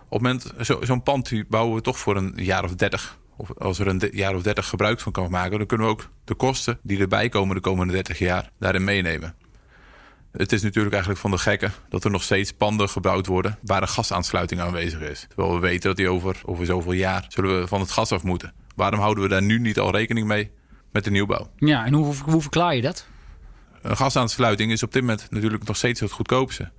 Op 0.10 0.12
het 0.12 0.22
moment, 0.22 0.54
zo'n 0.58 0.86
zo 0.86 1.00
pand 1.00 1.50
bouwen 1.50 1.76
we 1.76 1.82
toch 1.82 2.00
voor 2.00 2.16
een 2.16 2.34
jaar 2.36 2.64
of 2.64 2.76
dertig. 2.76 3.20
Of 3.38 3.58
als 3.58 3.80
er 3.80 3.88
een 3.88 4.10
jaar 4.12 4.36
of 4.36 4.42
dertig 4.42 4.68
gebruik 4.68 5.00
van 5.00 5.12
kan 5.12 5.32
maken, 5.32 5.58
dan 5.58 5.68
kunnen 5.68 5.88
we 5.88 5.94
ook 5.94 6.10
de 6.24 6.36
kosten 6.36 6.80
die 6.84 7.00
erbij 7.00 7.30
komen 7.30 7.56
de 7.56 7.62
komende 7.62 7.94
30 7.94 8.20
jaar 8.20 8.50
daarin 8.60 8.84
meenemen. 8.84 9.36
Het 10.32 10.52
is 10.52 10.62
natuurlijk 10.62 10.94
eigenlijk 10.94 11.22
van 11.22 11.32
de 11.32 11.38
gekken 11.38 11.74
dat 11.90 12.04
er 12.04 12.12
nog 12.12 12.24
steeds 12.24 12.54
panden 12.54 12.90
gebouwd 12.90 13.28
worden 13.28 13.58
waar 13.62 13.82
een 13.82 13.88
gasaansluiting 13.88 14.62
aanwezig 14.62 15.02
is. 15.02 15.26
Terwijl 15.28 15.54
we 15.54 15.60
weten 15.60 15.88
dat 15.90 15.98
die 15.98 16.10
over, 16.10 16.42
over 16.46 16.66
zoveel 16.66 16.92
jaar 16.92 17.26
zullen 17.28 17.60
we 17.60 17.68
van 17.68 17.80
het 17.80 17.92
gas 17.92 18.12
af 18.12 18.24
moeten. 18.24 18.54
Waarom 18.76 19.00
houden 19.00 19.24
we 19.24 19.30
daar 19.30 19.42
nu 19.42 19.60
niet 19.60 19.80
al 19.80 19.92
rekening 19.92 20.28
mee 20.28 20.52
met 20.92 21.04
de 21.04 21.12
nieuwbouw? 21.12 21.50
Ja, 21.56 21.86
en 21.86 21.94
hoe, 21.94 22.16
hoe 22.26 22.42
verklaar 22.42 22.76
je 22.76 22.82
dat? 22.82 23.08
Een 23.82 23.98
gasaansluiting 23.98 24.72
is 24.72 24.84
op 24.84 24.92
dit 24.92 25.02
moment 25.02 25.28
natuurlijk 25.30 25.64
nog 25.64 25.78
steeds 25.78 26.00
het 26.00 26.12
goedkoopste. 26.12 26.72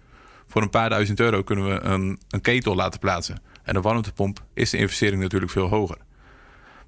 Voor 0.47 0.63
een 0.63 0.71
paar 0.71 0.91
duizend 0.91 1.21
euro 1.21 1.43
kunnen 1.43 1.65
we 1.65 1.81
een, 1.81 2.19
een 2.29 2.41
ketel 2.41 2.75
laten 2.75 3.01
plaatsen. 3.01 3.43
En 3.63 3.77
een 3.77 3.83
warmtepomp 3.83 4.45
is 4.55 4.71
de 4.71 4.77
investering 4.77 5.23
natuurlijk 5.23 5.53
veel 5.53 5.69
hoger. 5.69 5.97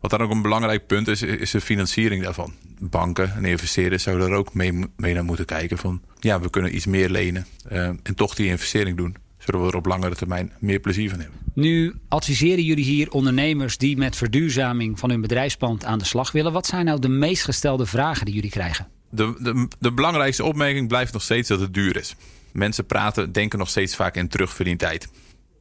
Wat 0.01 0.11
dan 0.11 0.23
ook 0.23 0.31
een 0.31 0.43
belangrijk 0.43 0.87
punt 0.87 1.09
is, 1.09 1.23
is 1.23 1.51
de 1.51 1.61
financiering 1.61 2.23
daarvan. 2.23 2.53
Banken 2.81 3.35
en 3.35 3.45
investeerders 3.45 4.03
zouden 4.03 4.29
er 4.29 4.35
ook 4.35 4.55
mee, 4.55 4.73
mee 4.97 5.15
naar 5.15 5.25
moeten 5.25 5.45
kijken. 5.45 5.79
Van 5.79 6.03
ja, 6.21 6.41
we 6.41 6.51
kunnen 6.51 6.75
iets 6.75 6.87
meer 6.87 7.11
lenen 7.11 7.47
uh, 7.73 7.87
en 7.87 8.15
toch 8.15 8.35
die 8.35 8.47
investering 8.47 8.97
doen. 8.97 9.17
Zodat 9.39 9.61
we 9.61 9.67
er 9.67 9.77
op 9.77 9.87
langere 9.87 10.15
termijn 10.15 10.53
meer 10.59 10.81
plezier 10.81 11.11
van 11.11 11.21
hebben. 11.21 11.39
Nu 11.55 11.95
adviseren 12.09 12.65
jullie 12.65 12.85
hier 12.85 13.11
ondernemers 13.11 13.79
die 13.79 13.97
met 13.97 14.17
verduurzaming 14.17 14.99
van 14.99 15.11
hun 15.11 15.21
bedrijfspand 15.21 15.85
aan 15.85 15.99
de 15.99 16.05
slag 16.05 16.33
willen. 16.33 16.53
Wat 16.53 16.67
zijn 16.67 16.85
nou 16.85 17.01
de 17.01 17.09
meest 17.09 17.45
gestelde 17.45 17.87
vragen 17.87 18.25
die 18.25 18.35
jullie 18.35 18.51
krijgen? 18.51 18.94
De, 19.15 19.35
de, 19.39 19.69
de 19.79 19.93
belangrijkste 19.93 20.45
opmerking 20.45 20.89
blijft 20.89 21.13
nog 21.13 21.23
steeds 21.23 21.49
dat 21.49 21.61
het 21.61 21.75
duur 21.75 21.97
is. 21.97 22.15
Mensen 22.53 22.87
praten, 22.87 23.33
denken 23.33 23.59
nog 23.59 23.69
steeds 23.69 23.97
vaak 23.97 24.17
in 24.17 24.29
terugverdientijd. 24.29 25.09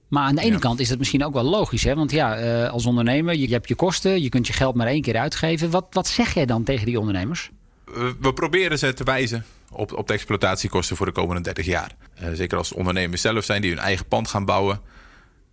Maar 0.07 0.23
aan 0.23 0.35
de 0.35 0.41
ene 0.41 0.59
kant 0.59 0.79
is 0.79 0.89
het 0.89 0.99
misschien 0.99 1.23
ook 1.23 1.33
wel 1.33 1.43
logisch. 1.43 1.83
Hè? 1.83 1.95
Want 1.95 2.11
ja, 2.11 2.43
uh, 2.43 2.69
als 2.69 2.85
ondernemer, 2.85 3.33
je, 3.33 3.47
je, 3.47 3.53
hebt 3.53 3.67
je 3.67 3.75
kosten. 3.75 4.21
Je 4.21 4.29
kunt 4.29 4.47
je 4.47 4.53
geld 4.53 4.75
maar 4.75 4.87
één 4.87 5.01
keer 5.01 5.17
uitgeven. 5.17 5.69
Wat, 5.69 5.85
wat 5.89 6.07
zeg 6.07 6.33
jij 6.33 6.45
dan 6.45 6.63
tegen 6.63 6.85
die 6.85 6.99
ondernemers? 6.99 7.51
We, 7.85 8.15
we 8.19 8.33
proberen 8.33 8.79
ze 8.79 8.93
te 8.93 9.03
wijzen 9.03 9.45
op, 9.71 9.93
op 9.93 10.07
de 10.07 10.13
exploitatiekosten 10.13 10.95
voor 10.95 11.05
de 11.05 11.11
komende 11.11 11.41
30 11.41 11.65
jaar. 11.65 11.95
Uh, 12.21 12.27
zeker 12.33 12.57
als 12.57 12.73
ondernemers 12.73 13.21
zelf 13.21 13.43
zijn 13.43 13.61
die 13.61 13.71
hun 13.71 13.79
eigen 13.79 14.05
pand 14.05 14.27
gaan 14.27 14.45
bouwen. 14.45 14.81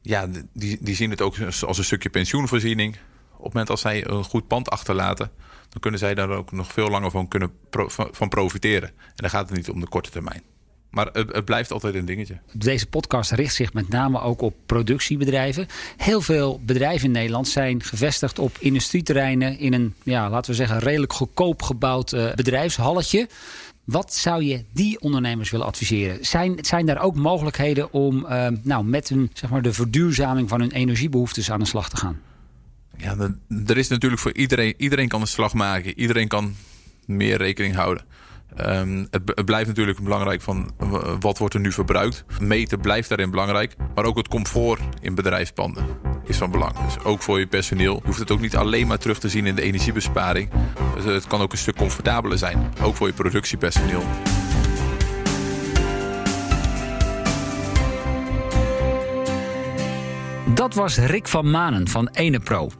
Ja, 0.02 0.28
die, 0.52 0.78
die 0.80 0.94
zien 0.94 1.10
het 1.10 1.20
ook 1.20 1.36
als 1.66 1.78
een 1.78 1.84
stukje 1.84 2.10
pensioenvoorziening. 2.10 2.96
Op 3.36 3.44
het 3.44 3.52
moment 3.52 3.70
als 3.70 3.80
zij 3.80 4.06
een 4.06 4.24
goed 4.24 4.46
pand 4.46 4.70
achterlaten 4.70 5.30
dan 5.70 5.80
kunnen 5.80 6.00
zij 6.00 6.14
daar 6.14 6.30
ook 6.30 6.52
nog 6.52 6.72
veel 6.72 6.88
langer 6.88 7.10
van, 7.10 7.28
kunnen 7.28 7.52
van 8.10 8.28
profiteren. 8.28 8.88
En 8.88 9.14
dan 9.14 9.30
gaat 9.30 9.48
het 9.48 9.56
niet 9.56 9.70
om 9.70 9.80
de 9.80 9.88
korte 9.88 10.10
termijn. 10.10 10.42
Maar 10.90 11.08
het, 11.12 11.44
blijft 11.44 11.72
altijd 11.72 11.94
een 11.94 12.04
dingetje. 12.04 12.38
Deze 12.52 12.86
podcast 12.86 13.30
richt 13.30 13.54
zich 13.54 13.72
met 13.72 13.88
name 13.88 14.20
ook 14.20 14.40
op 14.40 14.54
productiebedrijven. 14.66 15.66
Heel 15.96 16.20
veel 16.20 16.60
bedrijven 16.64 17.06
in 17.06 17.12
Nederland 17.12 17.48
zijn 17.48 17.82
gevestigd 17.82 18.38
op 18.38 18.56
industrieterreinen 18.58 19.58
in 19.58 19.72
een, 19.72 19.94
ja, 20.02 20.30
laten 20.30 20.50
we 20.50 20.56
zeggen, 20.56 20.78
redelijk 20.78 21.12
goedkoop 21.12 21.62
gebouwd 21.62 22.12
uh, 22.12 22.34
bedrijfshalletje. 22.34 23.28
Wat 23.84 24.14
zou 24.14 24.44
je 24.44 24.64
die 24.72 25.00
ondernemers 25.00 25.50
willen 25.50 25.66
adviseren? 25.66 26.24
Zijn, 26.26 26.58
zijn 26.60 26.86
daar 26.86 27.02
ook 27.02 27.14
mogelijkheden 27.14 27.92
om 27.92 28.26
uh, 28.28 28.46
nou, 28.62 28.84
met 28.84 29.08
hun, 29.08 29.30
zeg 29.32 29.50
maar, 29.50 29.62
de 29.62 29.72
verduurzaming 29.72 30.48
van 30.48 30.60
hun 30.60 30.72
energiebehoeftes 30.72 31.50
aan 31.50 31.60
de 31.60 31.66
slag 31.66 31.88
te 31.88 31.96
gaan? 31.96 32.20
Ja, 33.00 33.16
er 33.66 33.78
is 33.78 33.88
natuurlijk 33.88 34.20
voor 34.20 34.32
iedereen, 34.32 34.74
iedereen 34.76 35.08
kan 35.08 35.20
een 35.20 35.26
slag 35.26 35.54
maken. 35.54 35.98
Iedereen 35.98 36.28
kan 36.28 36.54
meer 37.06 37.36
rekening 37.36 37.74
houden. 37.74 38.04
Het, 38.54 39.22
het, 39.34 39.44
blijft 39.44 39.66
natuurlijk 39.68 40.00
belangrijk 40.00 40.40
van 40.40 40.70
wat 41.20 41.38
wordt 41.38 41.54
er 41.54 41.60
nu 41.60 41.72
verbruikt. 41.72 42.24
Meten 42.40 42.80
blijft 42.80 43.08
daarin 43.08 43.30
belangrijk. 43.30 43.76
Maar 43.94 44.04
ook 44.04 44.16
het 44.16 44.28
comfort 44.28 44.80
in 45.00 45.14
bedrijfspanden 45.14 45.84
is 46.24 46.36
van 46.36 46.50
belang. 46.50 46.84
Dus 46.84 47.04
ook 47.04 47.22
voor 47.22 47.38
je 47.38 47.46
personeel. 47.46 47.94
Je 47.94 48.06
hoeft 48.06 48.18
het 48.18 48.30
ook 48.30 48.40
niet 48.40 48.56
alleen 48.56 48.86
maar 48.86 48.98
terug 48.98 49.18
te 49.18 49.28
zien 49.28 49.46
in 49.46 49.54
de 49.54 49.62
energiebesparing. 49.62 50.50
Dus 50.94 51.04
het 51.04 51.26
kan 51.26 51.40
ook 51.40 51.52
een 51.52 51.58
stuk 51.58 51.76
comfortabeler 51.76 52.38
zijn. 52.38 52.72
Ook 52.82 52.96
voor 52.96 53.06
je 53.06 53.12
productiepersoneel. 53.12 54.02
Dat 60.54 60.74
was 60.74 60.96
Rick 60.98 61.28
van 61.28 61.50
Manen 61.50 61.88
van 61.88 62.08
Enepro. 62.08 62.70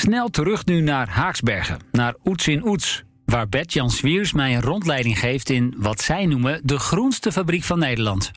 Snel 0.00 0.28
terug 0.28 0.64
nu 0.64 0.80
naar 0.80 1.08
Haaksbergen, 1.08 1.78
naar 1.92 2.14
Oets 2.24 2.48
in 2.48 2.66
Oets. 2.66 3.02
Waar 3.24 3.48
Bert-Jan 3.48 3.90
Swiers 3.90 4.32
mij 4.32 4.54
een 4.54 4.62
rondleiding 4.62 5.18
geeft 5.18 5.50
in 5.50 5.74
wat 5.76 6.00
zij 6.00 6.26
noemen 6.26 6.60
de 6.64 6.78
groenste 6.78 7.32
fabriek 7.32 7.64
van 7.64 7.78
Nederland. 7.78 8.30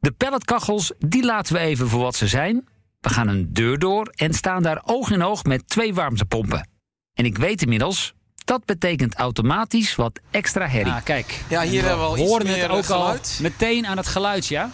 De 0.00 0.10
pelletkachels, 0.10 0.92
die 0.98 1.24
laten 1.24 1.54
we 1.54 1.58
even 1.58 1.88
voor 1.88 2.00
wat 2.00 2.16
ze 2.16 2.26
zijn. 2.26 2.68
We 3.00 3.08
gaan 3.08 3.28
een 3.28 3.52
deur 3.52 3.78
door 3.78 4.12
en 4.14 4.34
staan 4.34 4.62
daar 4.62 4.82
oog 4.84 5.10
in 5.10 5.22
oog 5.22 5.44
met 5.44 5.68
twee 5.68 5.94
warmtepompen. 5.94 6.68
En 7.14 7.24
ik 7.24 7.38
weet 7.38 7.62
inmiddels, 7.62 8.14
dat 8.44 8.64
betekent 8.64 9.14
automatisch 9.14 9.94
wat 9.94 10.20
extra 10.30 10.66
herrie. 10.66 10.92
Ah, 10.92 11.04
kijk. 11.04 11.40
Ja, 11.48 11.62
hier 11.62 11.80
hebben 11.82 12.00
we 12.00 12.06
al 12.06 12.18
iets 12.18 12.28
horen 12.28 12.46
meer 12.46 12.62
het 12.62 12.70
ook 12.70 12.84
geluid. 12.84 13.36
al 13.38 13.42
meteen 13.42 13.86
aan 13.86 13.96
het 13.96 14.06
geluid, 14.06 14.46
ja? 14.46 14.70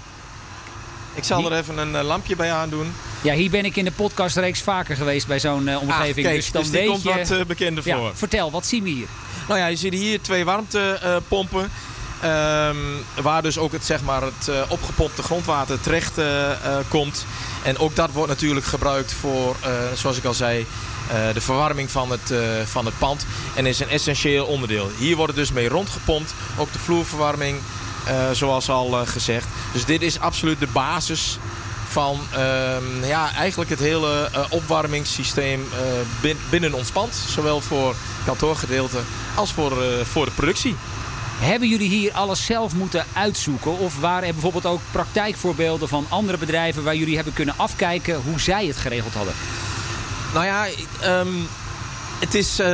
Ik 1.15 1.25
zal 1.25 1.53
er 1.53 1.59
even 1.59 1.79
een 1.79 1.93
uh, 1.93 2.03
lampje 2.03 2.37
bij 2.37 2.53
aandoen. 2.53 2.95
Ja, 3.23 3.35
hier 3.35 3.51
ben 3.51 3.65
ik 3.65 3.77
in 3.77 3.85
de 3.85 3.93
podcastreeks 3.93 4.61
vaker 4.61 4.97
geweest 4.97 5.27
bij 5.27 5.41
zo'n 5.41 5.69
uh, 5.69 5.83
omgeving. 5.83 6.27
Ah, 6.27 6.33
kijk, 6.33 6.37
dus 6.37 6.51
dan 6.51 6.63
dus 6.63 6.71
weet 6.71 6.87
komt 6.87 7.03
je... 7.03 7.15
wat 7.15 7.31
uh, 7.31 7.45
bekender 7.45 7.87
ja, 7.87 7.97
voor. 7.97 8.11
vertel, 8.15 8.51
wat 8.51 8.67
zien 8.67 8.83
we 8.83 8.91
hier? 8.91 9.07
Nou 9.49 9.61
ja, 9.61 9.67
je 9.67 9.77
ziet 9.77 9.93
hier 9.93 10.21
twee 10.21 10.45
warmtepompen. 10.45 11.71
Um, 12.25 13.05
waar 13.23 13.43
dus 13.43 13.59
ook 13.59 13.73
het, 13.73 13.85
zeg 13.85 14.03
maar, 14.03 14.23
het 14.23 14.49
uh, 14.49 14.63
opgepompte 14.69 15.23
grondwater 15.23 15.81
terecht 15.81 16.13
komt. 16.89 17.27
En 17.63 17.79
ook 17.79 17.97
dat 17.97 18.11
wordt 18.13 18.29
natuurlijk 18.29 18.67
gebruikt 18.67 19.13
voor, 19.13 19.57
zoals 19.95 20.17
ik 20.17 20.25
al 20.25 20.35
zei, 20.35 20.67
de 21.33 21.41
verwarming 21.41 21.91
van 21.91 22.11
het, 22.11 22.33
van 22.65 22.85
het 22.85 22.99
pand. 22.99 23.27
En 23.55 23.67
is 23.67 23.81
een 23.81 23.89
essentieel 23.89 24.47
onderdeel. 24.47 24.91
Hier 24.99 25.17
wordt 25.17 25.33
het 25.33 25.41
dus 25.41 25.53
mee 25.53 25.69
rondgepompt. 25.69 26.35
Ook 26.59 26.73
de 26.73 26.79
vloerverwarming, 26.79 27.59
zoals 28.33 28.69
al 28.69 29.07
gezegd. 29.07 29.47
Dus 29.73 29.85
dit 29.85 30.03
is 30.03 30.21
absoluut 30.21 30.61
de 30.61 30.69
basis 30.73 31.39
van 31.89 32.21
uh, 32.33 33.09
ja, 33.09 33.35
eigenlijk 33.35 33.71
het 33.71 33.79
hele 33.79 34.29
uh, 34.35 34.45
opwarmingssysteem 34.51 35.61
uh, 35.61 35.79
bin, 36.21 36.37
binnen 36.51 36.73
ons 36.73 36.91
pand. 36.91 37.15
Zowel 37.15 37.61
voor 37.61 37.95
kantoorgedeelte 38.25 38.99
als 39.35 39.53
voor, 39.53 39.73
voor 40.05 40.25
de 40.25 40.31
productie. 40.31 40.77
Hebben 41.39 41.69
jullie 41.69 41.89
hier 41.89 42.13
alles 42.13 42.45
zelf 42.45 42.75
moeten 42.75 43.05
uitzoeken? 43.13 43.79
Of 43.79 43.99
waren 44.01 44.27
er 44.29 44.33
bijvoorbeeld 44.33 44.67
ook 44.67 44.81
praktijkvoorbeelden 44.91 45.89
van 45.89 46.07
andere 46.09 46.39
bedrijven... 46.39 46.85
waar 46.85 46.97
jullie 46.97 47.15
hebben 47.15 47.33
kunnen 47.33 47.55
afkijken 47.57 48.21
hoe 48.25 48.41
zij 48.41 48.67
het 48.67 48.77
geregeld 48.77 49.15
hadden? 49.15 49.35
Nou 50.33 50.45
ja, 50.45 50.67
um, 51.05 51.49
Het 52.23 52.35
is, 52.35 52.61
uh, 52.61 52.67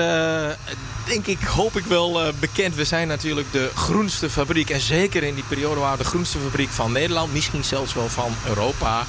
denk 1.06 1.26
ik, 1.26 1.42
hoop 1.42 1.76
ik 1.76 1.84
wel 1.84 2.26
uh, 2.26 2.32
bekend. 2.40 2.74
We 2.74 2.84
zijn 2.84 3.08
natuurlijk 3.08 3.52
de 3.52 3.70
groenste 3.74 4.30
fabriek. 4.30 4.70
En 4.70 4.80
zeker 4.80 5.22
in 5.22 5.34
die 5.34 5.44
periode 5.48 5.80
waren 5.80 5.98
we 5.98 6.02
de 6.02 6.08
groenste 6.08 6.38
fabriek 6.38 6.70
van 6.70 6.92
Nederland. 6.92 7.32
Misschien 7.32 7.64
zelfs 7.64 7.94
wel 7.94 8.08
van 8.08 8.34
Europa. 8.46 9.06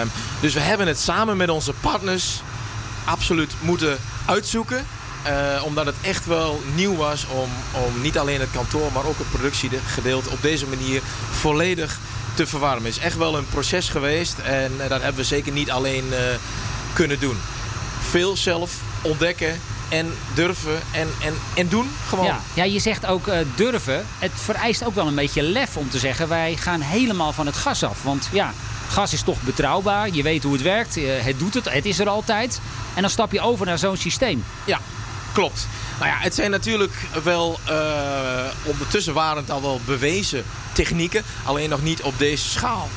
Um, 0.00 0.10
dus 0.40 0.54
we 0.54 0.60
hebben 0.60 0.86
het 0.86 0.98
samen 0.98 1.36
met 1.36 1.48
onze 1.48 1.72
partners 1.72 2.40
absoluut 3.04 3.52
moeten 3.60 3.98
uitzoeken. 4.26 4.86
Uh, 5.26 5.62
omdat 5.64 5.86
het 5.86 5.96
echt 6.00 6.26
wel 6.26 6.62
nieuw 6.74 6.96
was 6.96 7.26
om, 7.26 7.50
om 7.72 8.00
niet 8.00 8.18
alleen 8.18 8.40
het 8.40 8.50
kantoor, 8.52 8.92
maar 8.92 9.06
ook 9.06 9.18
het 9.18 9.30
productiegedeelte 9.30 10.30
op 10.30 10.42
deze 10.42 10.66
manier 10.66 11.02
volledig 11.30 11.98
te 12.34 12.46
verwarmen. 12.46 12.84
Het 12.84 12.96
is 12.96 13.02
echt 13.02 13.16
wel 13.16 13.36
een 13.36 13.48
proces 13.48 13.88
geweest 13.88 14.38
en 14.38 14.72
dat 14.76 15.02
hebben 15.02 15.16
we 15.20 15.24
zeker 15.24 15.52
niet 15.52 15.70
alleen 15.70 16.04
kunnen 16.92 17.20
doen. 17.20 17.38
Veel 18.00 18.36
zelf 18.36 18.72
ontdekken 19.02 19.60
en 19.88 20.14
durven 20.34 20.80
en, 20.90 21.08
en, 21.22 21.34
en 21.54 21.68
doen 21.68 21.90
gewoon. 22.08 22.24
Ja, 22.24 22.40
ja 22.54 22.64
je 22.64 22.78
zegt 22.78 23.06
ook 23.06 23.26
uh, 23.26 23.38
durven. 23.54 24.06
Het 24.18 24.32
vereist 24.34 24.84
ook 24.84 24.94
wel 24.94 25.06
een 25.06 25.14
beetje 25.14 25.42
lef 25.42 25.76
om 25.76 25.90
te 25.90 25.98
zeggen... 25.98 26.28
wij 26.28 26.56
gaan 26.56 26.80
helemaal 26.80 27.32
van 27.32 27.46
het 27.46 27.56
gas 27.56 27.82
af. 27.84 28.02
Want 28.02 28.28
ja, 28.32 28.52
gas 28.88 29.12
is 29.12 29.22
toch 29.22 29.42
betrouwbaar. 29.42 30.08
Je 30.10 30.22
weet 30.22 30.42
hoe 30.42 30.52
het 30.52 30.62
werkt. 30.62 30.94
het 31.00 31.38
doet 31.38 31.54
het. 31.54 31.72
Het 31.72 31.86
is 31.86 31.98
er 31.98 32.08
altijd. 32.08 32.60
En 32.94 33.00
dan 33.00 33.10
stap 33.10 33.32
je 33.32 33.40
over 33.40 33.66
naar 33.66 33.78
zo'n 33.78 33.96
systeem. 33.96 34.44
Ja, 34.64 34.80
klopt. 35.32 35.66
Nou 35.98 36.10
ja, 36.10 36.16
het 36.18 36.34
zijn 36.34 36.50
natuurlijk 36.50 36.92
wel... 37.24 37.60
Uh, 37.68 37.74
ondertussen 38.64 39.14
waren 39.14 39.42
het 39.42 39.50
al 39.50 39.62
wel 39.62 39.80
bewezen 39.84 40.44
technieken. 40.72 41.22
Alleen 41.44 41.68
nog 41.68 41.82
niet 41.82 42.02
op 42.02 42.18
deze 42.18 42.48
schaal. 42.48 42.88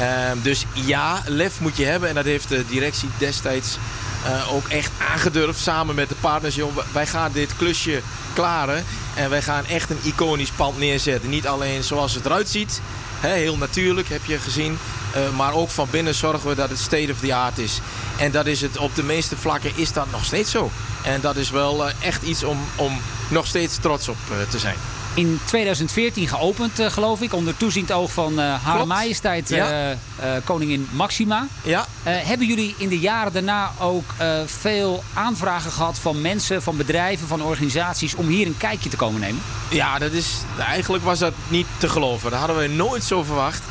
Uh, 0.00 0.30
dus 0.42 0.64
ja, 0.72 1.22
lef 1.26 1.60
moet 1.60 1.76
je 1.76 1.84
hebben. 1.84 2.08
En 2.08 2.14
dat 2.14 2.24
heeft 2.24 2.48
de 2.48 2.64
directie 2.66 3.08
destijds 3.18 3.78
uh, 4.26 4.54
ook 4.54 4.68
echt 4.68 4.90
aangedurfd. 5.12 5.60
Samen 5.60 5.94
met 5.94 6.08
de 6.08 6.14
partners. 6.20 6.54
Joh, 6.54 6.76
wij 6.92 7.06
gaan 7.06 7.32
dit 7.32 7.56
klusje 7.56 8.02
klaren. 8.32 8.84
En 9.14 9.30
wij 9.30 9.42
gaan 9.42 9.66
echt 9.66 9.90
een 9.90 10.00
iconisch 10.02 10.50
pand 10.50 10.78
neerzetten. 10.78 11.30
Niet 11.30 11.46
alleen 11.46 11.82
zoals 11.82 12.14
het 12.14 12.24
eruit 12.24 12.48
ziet. 12.48 12.80
Hè, 13.20 13.32
heel 13.34 13.56
natuurlijk, 13.56 14.08
heb 14.08 14.24
je 14.24 14.38
gezien. 14.38 14.78
Uh, 15.16 15.36
maar 15.36 15.54
ook 15.54 15.70
van 15.70 15.88
binnen 15.90 16.14
zorgen 16.14 16.48
we 16.48 16.54
dat 16.54 16.68
het 16.68 16.78
state 16.78 17.12
of 17.12 17.18
the 17.18 17.34
art 17.34 17.58
is. 17.58 17.80
En 18.18 18.30
dat 18.30 18.46
is 18.46 18.60
het 18.60 18.78
op 18.78 18.94
de 18.94 19.02
meeste 19.02 19.36
vlakken 19.36 19.72
is 19.74 19.92
dat 19.92 20.10
nog 20.10 20.24
steeds 20.24 20.50
zo. 20.50 20.70
En 21.02 21.20
dat 21.20 21.36
is 21.36 21.50
wel 21.50 21.88
uh, 21.88 21.92
echt 22.00 22.22
iets 22.22 22.44
om, 22.44 22.58
om 22.76 23.00
nog 23.28 23.46
steeds 23.46 23.76
trots 23.76 24.08
op 24.08 24.16
te 24.48 24.58
zijn. 24.58 24.76
In 25.14 25.40
2014 25.44 26.28
geopend, 26.28 26.80
uh, 26.80 26.86
geloof 26.86 27.20
ik, 27.20 27.34
onder 27.34 27.56
toeziend 27.56 27.92
oog 27.92 28.12
van 28.12 28.40
uh, 28.40 28.64
Hare 28.64 28.84
Majesteit 28.84 29.48
ja. 29.48 29.90
uh, 29.90 29.96
koningin 30.44 30.88
Maxima. 30.92 31.46
Ja. 31.62 31.86
hebben 32.02 32.46
jullie 32.46 32.74
in 32.78 32.88
de 32.88 32.98
jaren 32.98 33.32
daarna 33.32 33.70
ook 33.78 34.04
veel 34.46 35.04
aanvragen 35.14 35.72
gehad 35.72 35.98
van 35.98 36.20
mensen, 36.20 36.62
van 36.62 36.76
bedrijven, 36.76 37.28
van 37.28 37.42
organisaties 37.42 38.14
om 38.14 38.26
hier 38.26 38.46
een 38.46 38.56
kijkje 38.56 38.88
te 38.88 38.96
komen 38.96 39.20
nemen? 39.20 39.42
Ja, 39.70 39.98
dat 39.98 40.12
is, 40.12 40.28
eigenlijk 40.58 41.04
was 41.04 41.18
dat 41.18 41.34
niet 41.48 41.66
te 41.78 41.88
geloven. 41.88 42.30
Dat 42.30 42.38
hadden 42.38 42.58
we 42.58 42.66
nooit 42.66 43.04
zo 43.04 43.22
verwacht. 43.22 43.62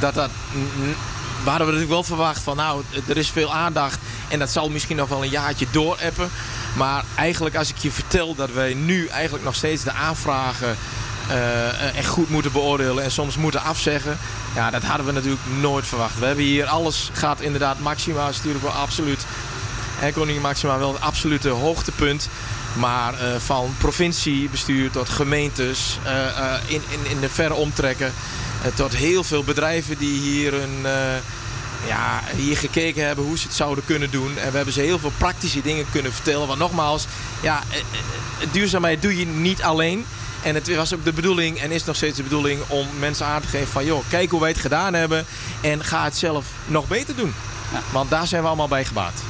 Dat 0.00 0.14
dat, 0.14 0.30
we 1.44 1.50
hadden 1.50 1.66
we 1.66 1.72
natuurlijk 1.72 1.90
wel 1.90 2.16
verwacht 2.16 2.42
van 2.42 2.56
nou, 2.56 2.82
er 3.08 3.16
is 3.16 3.30
veel 3.30 3.54
aandacht 3.54 3.98
en 4.28 4.38
dat 4.38 4.50
zal 4.50 4.68
misschien 4.68 4.96
nog 4.96 5.08
wel 5.08 5.22
een 5.22 5.30
jaartje 5.30 5.66
doorappen. 5.70 6.30
Maar 6.78 7.04
eigenlijk 7.14 7.56
als 7.56 7.68
ik 7.68 7.76
je 7.76 7.90
vertel 7.90 8.34
dat 8.34 8.52
wij 8.52 8.74
nu 8.74 9.06
eigenlijk 9.06 9.44
nog 9.44 9.54
steeds 9.54 9.82
de 9.82 9.92
aanvragen 9.92 10.76
uh, 11.30 11.96
echt 11.96 12.08
goed 12.08 12.30
moeten 12.30 12.52
beoordelen 12.52 13.04
en 13.04 13.10
soms 13.10 13.36
moeten 13.36 13.62
afzeggen. 13.62 14.18
Ja, 14.54 14.70
dat 14.70 14.82
hadden 14.82 15.06
we 15.06 15.12
natuurlijk 15.12 15.42
nooit 15.60 15.86
verwacht. 15.86 16.18
We 16.18 16.26
hebben 16.26 16.44
hier 16.44 16.66
alles 16.66 17.10
gaat 17.12 17.40
inderdaad 17.40 17.80
Maxima 17.80 18.28
is 18.28 18.36
natuurlijk 18.36 18.64
wel 18.64 18.72
absoluut. 18.72 19.26
Hè, 19.96 20.12
Koningin 20.12 20.42
Maxima 20.42 20.78
wel 20.78 20.92
het 20.92 21.02
absolute 21.02 21.48
hoogtepunt. 21.48 22.28
Maar 22.76 23.14
uh, 23.14 23.36
van 23.38 23.74
provinciebestuur 23.78 24.90
tot 24.90 25.08
gemeentes 25.08 25.98
in, 26.66 26.82
in, 26.88 27.10
in 27.10 27.20
de 27.20 27.28
verre 27.28 27.54
omtrekken. 27.54 28.12
tot 28.74 28.94
heel 28.94 29.24
veel 29.24 29.44
bedrijven 29.44 29.98
die 29.98 30.20
hier 30.20 30.54
een 30.54 30.86
ja, 31.86 32.20
hier 32.36 32.56
gekeken 32.56 33.06
hebben 33.06 33.24
hoe 33.24 33.38
ze 33.38 33.46
het 33.46 33.56
zouden 33.56 33.84
kunnen 33.84 34.10
doen. 34.10 34.38
En 34.38 34.50
we 34.50 34.56
hebben 34.56 34.74
ze 34.74 34.80
heel 34.80 34.98
veel 34.98 35.12
praktische 35.18 35.62
dingen 35.62 35.86
kunnen 35.92 36.12
vertellen. 36.12 36.46
Want 36.46 36.58
nogmaals, 36.58 37.06
ja, 37.42 37.62
duurzaamheid 38.52 39.02
doe 39.02 39.18
je 39.18 39.26
niet 39.26 39.62
alleen. 39.62 40.04
En 40.42 40.54
het 40.54 40.74
was 40.74 40.94
ook 40.94 41.04
de 41.04 41.12
bedoeling 41.12 41.58
en 41.58 41.70
is 41.70 41.84
nog 41.84 41.96
steeds 41.96 42.16
de 42.16 42.22
bedoeling 42.22 42.60
om 42.68 42.86
mensen 42.98 43.26
aan 43.26 43.40
te 43.40 43.48
geven 43.48 43.68
van... 43.68 43.84
joh, 43.84 44.04
kijk 44.08 44.30
hoe 44.30 44.40
wij 44.40 44.48
het 44.48 44.58
gedaan 44.58 44.94
hebben 44.94 45.26
en 45.60 45.84
ga 45.84 46.04
het 46.04 46.16
zelf 46.16 46.46
nog 46.66 46.88
beter 46.88 47.16
doen. 47.16 47.34
Ja. 47.72 47.80
Want 47.92 48.10
daar 48.10 48.26
zijn 48.26 48.42
we 48.42 48.48
allemaal 48.48 48.68
bij 48.68 48.84
gebaat. 48.84 49.22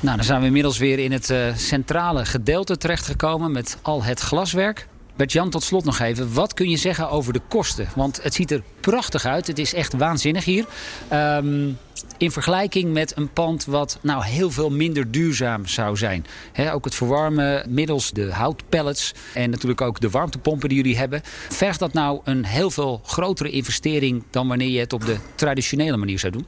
Nou, 0.00 0.16
dan 0.16 0.24
zijn 0.24 0.40
we 0.40 0.46
inmiddels 0.46 0.78
weer 0.78 0.98
in 0.98 1.12
het 1.12 1.30
uh, 1.30 1.56
centrale 1.56 2.24
gedeelte 2.24 2.76
terechtgekomen 2.76 3.52
met 3.52 3.78
al 3.82 4.02
het 4.02 4.20
glaswerk. 4.20 4.88
Bert-Jan, 5.16 5.50
tot 5.50 5.62
slot 5.62 5.84
nog 5.84 5.98
even. 5.98 6.32
Wat 6.32 6.54
kun 6.54 6.70
je 6.70 6.76
zeggen 6.76 7.10
over 7.10 7.32
de 7.32 7.40
kosten? 7.48 7.88
Want 7.94 8.22
het 8.22 8.34
ziet 8.34 8.50
er 8.50 8.62
prachtig 8.80 9.24
uit. 9.24 9.46
Het 9.46 9.58
is 9.58 9.74
echt 9.74 9.92
waanzinnig 9.92 10.44
hier. 10.44 10.64
Um, 11.12 11.78
in 12.18 12.30
vergelijking 12.30 12.92
met 12.92 13.16
een 13.16 13.32
pand 13.32 13.64
wat 13.64 13.98
nou 14.02 14.24
heel 14.24 14.50
veel 14.50 14.70
minder 14.70 15.10
duurzaam 15.10 15.66
zou 15.66 15.96
zijn. 15.96 16.26
Ook 16.72 16.84
het 16.84 16.94
verwarmen 16.94 17.66
middels 17.68 18.10
de 18.10 18.32
houtpellets 18.32 19.14
en 19.34 19.50
natuurlijk 19.50 19.80
ook 19.80 20.00
de 20.00 20.10
warmtepompen 20.10 20.68
die 20.68 20.78
jullie 20.78 20.96
hebben. 20.96 21.20
Vergt 21.48 21.78
dat 21.78 21.92
nou 21.92 22.20
een 22.24 22.44
heel 22.44 22.70
veel 22.70 23.00
grotere 23.04 23.50
investering 23.50 24.24
dan 24.30 24.48
wanneer 24.48 24.68
je 24.68 24.80
het 24.80 24.92
op 24.92 25.06
de 25.06 25.16
traditionele 25.34 25.96
manier 25.96 26.18
zou 26.18 26.32
doen? 26.32 26.46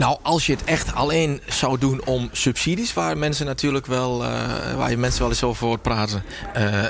Nou, 0.00 0.18
als 0.22 0.46
je 0.46 0.52
het 0.52 0.64
echt 0.64 0.94
alleen 0.94 1.40
zou 1.48 1.78
doen 1.78 2.04
om 2.04 2.28
subsidies, 2.32 2.92
waar 2.92 3.18
mensen 3.18 3.46
natuurlijk 3.46 3.86
wel, 3.86 4.22
uh, 4.22 4.74
waar 4.76 4.90
je 4.90 4.96
mensen 4.96 5.20
wel 5.20 5.28
eens 5.28 5.42
over 5.42 5.66
hoort 5.66 5.82
praten, 5.82 6.22
uh, 6.56 6.84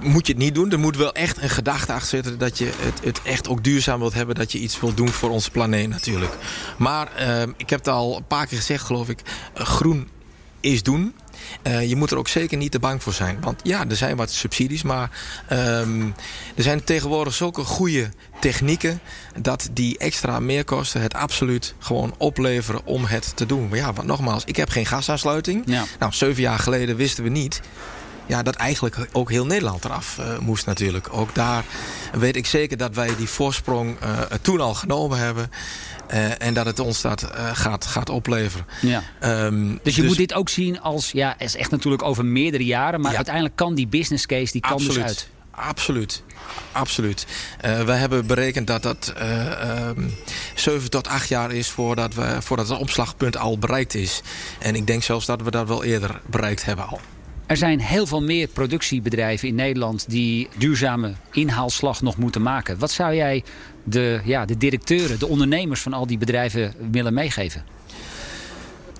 moet 0.00 0.26
je 0.26 0.32
het 0.32 0.42
niet 0.42 0.54
doen. 0.54 0.70
Er 0.70 0.78
moet 0.78 0.96
wel 0.96 1.12
echt 1.12 1.42
een 1.42 1.48
gedachte 1.48 1.92
achter 1.92 2.08
zitten 2.08 2.38
dat 2.38 2.58
je 2.58 2.64
het, 2.64 3.04
het 3.04 3.22
echt 3.22 3.48
ook 3.48 3.64
duurzaam 3.64 3.98
wilt 3.98 4.14
hebben, 4.14 4.34
dat 4.34 4.52
je 4.52 4.58
iets 4.58 4.80
wilt 4.80 4.96
doen 4.96 5.08
voor 5.08 5.30
onze 5.30 5.50
planeet 5.50 5.88
natuurlijk. 5.88 6.36
Maar 6.78 7.08
uh, 7.20 7.42
ik 7.56 7.70
heb 7.70 7.78
het 7.78 7.88
al 7.88 8.16
een 8.16 8.26
paar 8.26 8.46
keer 8.46 8.58
gezegd, 8.58 8.84
geloof 8.84 9.08
ik, 9.08 9.22
groen 9.54 10.08
is 10.60 10.82
doen. 10.82 11.14
Uh, 11.62 11.88
je 11.88 11.96
moet 11.96 12.10
er 12.10 12.18
ook 12.18 12.28
zeker 12.28 12.56
niet 12.56 12.70
te 12.70 12.78
bang 12.78 13.02
voor 13.02 13.12
zijn. 13.12 13.38
Want 13.40 13.60
ja, 13.62 13.84
er 13.88 13.96
zijn 13.96 14.16
wat 14.16 14.30
subsidies, 14.30 14.82
maar 14.82 15.10
um, 15.52 16.14
er 16.54 16.62
zijn 16.62 16.84
tegenwoordig 16.84 17.34
zulke 17.34 17.64
goede 17.64 18.10
technieken 18.40 19.00
dat 19.40 19.68
die 19.72 19.98
extra 19.98 20.40
meerkosten 20.40 21.00
het 21.00 21.14
absoluut 21.14 21.74
gewoon 21.78 22.14
opleveren 22.18 22.86
om 22.86 23.04
het 23.04 23.32
te 23.36 23.46
doen. 23.46 23.68
Maar 23.68 23.78
ja, 23.78 23.92
want 23.92 24.06
nogmaals, 24.06 24.44
ik 24.44 24.56
heb 24.56 24.70
geen 24.70 24.86
gasaansluiting. 24.86 25.62
Ja. 25.66 25.84
Nou, 25.98 26.12
zeven 26.12 26.42
jaar 26.42 26.58
geleden 26.58 26.96
wisten 26.96 27.24
we 27.24 27.30
niet 27.30 27.60
ja, 28.26 28.42
dat 28.42 28.54
eigenlijk 28.54 28.96
ook 29.12 29.30
heel 29.30 29.46
Nederland 29.46 29.84
eraf 29.84 30.18
uh, 30.20 30.38
moest 30.38 30.66
natuurlijk. 30.66 31.08
Ook 31.10 31.34
daar 31.34 31.64
weet 32.12 32.36
ik 32.36 32.46
zeker 32.46 32.76
dat 32.76 32.94
wij 32.94 33.16
die 33.16 33.28
voorsprong 33.28 33.96
uh, 34.02 34.20
toen 34.40 34.60
al 34.60 34.74
genomen 34.74 35.18
hebben. 35.18 35.50
Uh, 36.10 36.42
en 36.42 36.54
dat 36.54 36.66
het 36.66 36.78
ons 36.78 37.00
dat 37.00 37.30
gaat, 37.52 37.86
gaat 37.86 38.08
opleveren. 38.08 38.66
Ja. 38.80 39.02
Um, 39.46 39.80
dus 39.82 39.94
je 39.94 40.00
dus... 40.00 40.10
moet 40.10 40.18
dit 40.18 40.34
ook 40.34 40.48
zien 40.48 40.80
als, 40.80 41.10
ja, 41.10 41.38
is 41.38 41.56
echt 41.56 41.70
natuurlijk 41.70 42.02
over 42.02 42.24
meerdere 42.24 42.64
jaren. 42.64 43.00
Maar 43.00 43.10
ja. 43.10 43.16
uiteindelijk 43.16 43.56
kan 43.56 43.74
die 43.74 43.86
business 43.86 44.26
case, 44.26 44.52
die 44.52 44.60
kan 44.60 44.72
Absoluut. 44.72 44.94
dus 44.94 45.04
uit. 45.04 45.28
Absoluut. 45.50 46.22
Absoluut. 46.72 47.26
Uh, 47.64 47.82
we 47.82 47.92
hebben 47.92 48.26
berekend 48.26 48.66
dat 48.66 48.82
dat 48.82 49.12
uh, 49.18 49.88
um, 49.88 50.14
7 50.54 50.90
tot 50.90 51.08
8 51.08 51.28
jaar 51.28 51.52
is 51.52 51.68
voordat, 51.68 52.14
we, 52.14 52.36
voordat 52.40 52.68
het 52.68 52.78
omslagpunt 52.78 53.36
al 53.36 53.58
bereikt 53.58 53.94
is. 53.94 54.22
En 54.58 54.74
ik 54.74 54.86
denk 54.86 55.02
zelfs 55.02 55.26
dat 55.26 55.42
we 55.42 55.50
dat 55.50 55.68
wel 55.68 55.84
eerder 55.84 56.20
bereikt 56.26 56.64
hebben 56.64 56.88
al. 56.88 57.00
Er 57.52 57.58
zijn 57.58 57.80
heel 57.80 58.06
veel 58.06 58.22
meer 58.22 58.48
productiebedrijven 58.48 59.48
in 59.48 59.54
Nederland 59.54 60.10
die 60.10 60.48
duurzame 60.58 61.12
inhaalslag 61.32 62.02
nog 62.02 62.16
moeten 62.16 62.42
maken. 62.42 62.78
Wat 62.78 62.90
zou 62.90 63.14
jij 63.14 63.44
de, 63.84 64.20
ja, 64.24 64.44
de 64.44 64.56
directeuren, 64.56 65.18
de 65.18 65.26
ondernemers 65.26 65.80
van 65.80 65.92
al 65.92 66.06
die 66.06 66.18
bedrijven 66.18 66.74
willen 66.90 67.14
meegeven? 67.14 67.64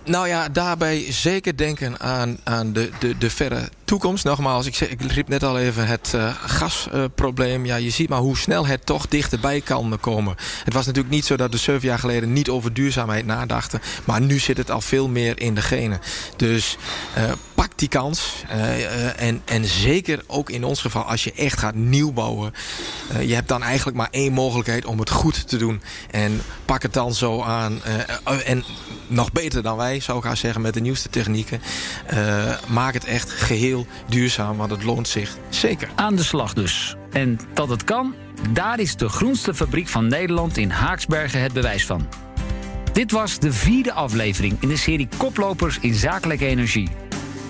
Nou 0.05 0.29
ja, 0.29 0.49
daarbij 0.49 1.12
zeker 1.12 1.57
denken 1.57 2.01
aan, 2.01 2.38
aan 2.45 2.73
de, 2.73 2.91
de, 2.99 3.19
de 3.19 3.31
verre 3.31 3.69
toekomst. 3.85 4.25
Nogmaals, 4.25 4.66
ik, 4.66 4.81
ik 4.81 5.03
riep 5.03 5.29
net 5.29 5.42
al 5.42 5.59
even 5.59 5.87
het 5.87 6.12
uh, 6.14 6.35
gasprobleem. 6.45 7.66
Ja, 7.66 7.77
je 7.77 7.90
ziet 7.90 8.09
maar 8.09 8.18
hoe 8.18 8.37
snel 8.37 8.66
het 8.66 8.87
toch 8.87 9.07
dichterbij 9.09 9.61
kan 9.61 9.99
komen. 10.01 10.37
Het 10.64 10.75
was 10.75 10.87
natuurlijk 10.87 11.14
niet 11.14 11.25
zo 11.25 11.37
dat 11.37 11.51
we 11.51 11.57
zeven 11.57 11.88
jaar 11.88 11.99
geleden 11.99 12.33
niet 12.33 12.49
over 12.49 12.73
duurzaamheid 12.73 13.27
nadachten. 13.27 13.81
Maar 14.05 14.21
nu 14.21 14.38
zit 14.38 14.57
het 14.57 14.71
al 14.71 14.81
veel 14.81 15.09
meer 15.09 15.40
in 15.40 15.55
de 15.55 15.62
genen. 15.62 16.01
Dus 16.37 16.77
uh, 17.16 17.33
pak 17.55 17.79
die 17.79 17.88
kans. 17.88 18.33
Uh, 18.55 19.21
en, 19.21 19.42
en 19.45 19.64
zeker 19.64 20.25
ook 20.27 20.51
in 20.51 20.64
ons 20.64 20.81
geval, 20.81 21.03
als 21.03 21.25
je 21.25 21.33
echt 21.33 21.59
gaat 21.59 21.75
nieuw 21.75 22.12
bouwen. 22.12 22.53
Je 23.21 23.35
hebt 23.35 23.49
dan 23.49 23.62
eigenlijk 23.62 23.97
maar 23.97 24.09
één 24.11 24.33
mogelijkheid 24.33 24.85
om 24.85 24.99
het 24.99 25.11
goed 25.11 25.49
te 25.49 25.57
doen. 25.57 25.83
En 26.11 26.40
pak 26.64 26.83
het 26.83 26.92
dan 26.92 27.14
zo 27.14 27.42
aan. 27.42 27.81
en 28.45 28.64
nog 29.07 29.33
beter 29.33 29.62
dan 29.62 29.77
wij, 29.77 30.01
zou 30.01 30.18
ik 30.18 30.25
gaan 30.25 30.37
zeggen, 30.37 30.61
met 30.61 30.75
de 30.75 30.81
nieuwste 30.81 31.09
technieken. 31.09 31.61
maak 32.68 32.95
het 32.95 33.05
echt 33.05 33.31
geheel 33.31 33.72
duurzaam, 34.09 34.57
want 34.57 34.71
het 34.71 34.83
loont 34.83 35.09
zich 35.09 35.37
zeker. 35.49 35.89
Aan 35.95 36.17
de 36.17 36.23
slag 36.23 36.55
dus. 36.55 36.97
En 37.13 37.39
dat 37.55 37.69
het 37.69 37.85
kan, 37.85 38.15
daar 38.51 38.81
is 38.81 38.97
de 38.97 39.09
groenste 39.09 39.55
fabriek 39.55 39.89
van 39.89 40.07
Nederland 40.07 40.57
in 40.57 40.71
Haaksbergen 40.71 41.43
het 41.43 41.53
bewijs 41.53 41.87
van. 41.87 42.09
Dit 42.93 43.11
was 43.11 43.39
de 43.39 43.53
vierde 43.53 43.93
aflevering 43.93 44.57
in 44.61 44.69
de 44.69 44.77
serie 44.77 45.09
Koplopers 45.17 45.79
in 45.79 45.95
Zakelijke 45.95 46.47
Energie. 46.47 46.89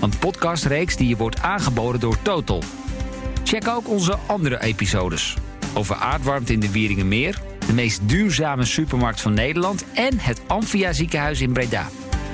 Een 0.00 0.18
podcastreeks 0.18 0.96
die 0.96 1.08
je 1.08 1.16
wordt 1.16 1.42
aangeboden 1.42 2.00
door 2.00 2.22
Total. 2.22 2.62
Check 3.44 3.68
ook 3.68 3.88
onze 3.88 4.18
andere 4.26 4.62
episodes. 4.62 5.36
Over 5.74 5.96
aardwarmte 5.96 6.52
in 6.52 6.60
de 6.60 6.70
Wieringenmeer, 6.70 7.40
de 7.66 7.72
meest 7.72 8.00
duurzame 8.08 8.64
supermarkt 8.64 9.20
van 9.20 9.34
Nederland 9.34 9.84
en 9.94 10.18
het 10.18 10.40
Amphia 10.46 10.92
ziekenhuis 10.92 11.40
in 11.40 11.52
Breda. 11.52 11.88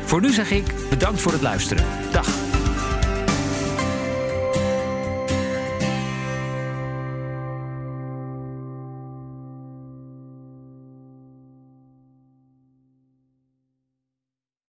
Voor 0.04 0.20
nu 0.20 0.32
zeg 0.32 0.50
ik 0.50 0.64
bedankt 0.88 1.20
voor 1.20 1.32
het 1.32 1.42
luisteren. 1.42 1.84
Dag. 2.12 2.47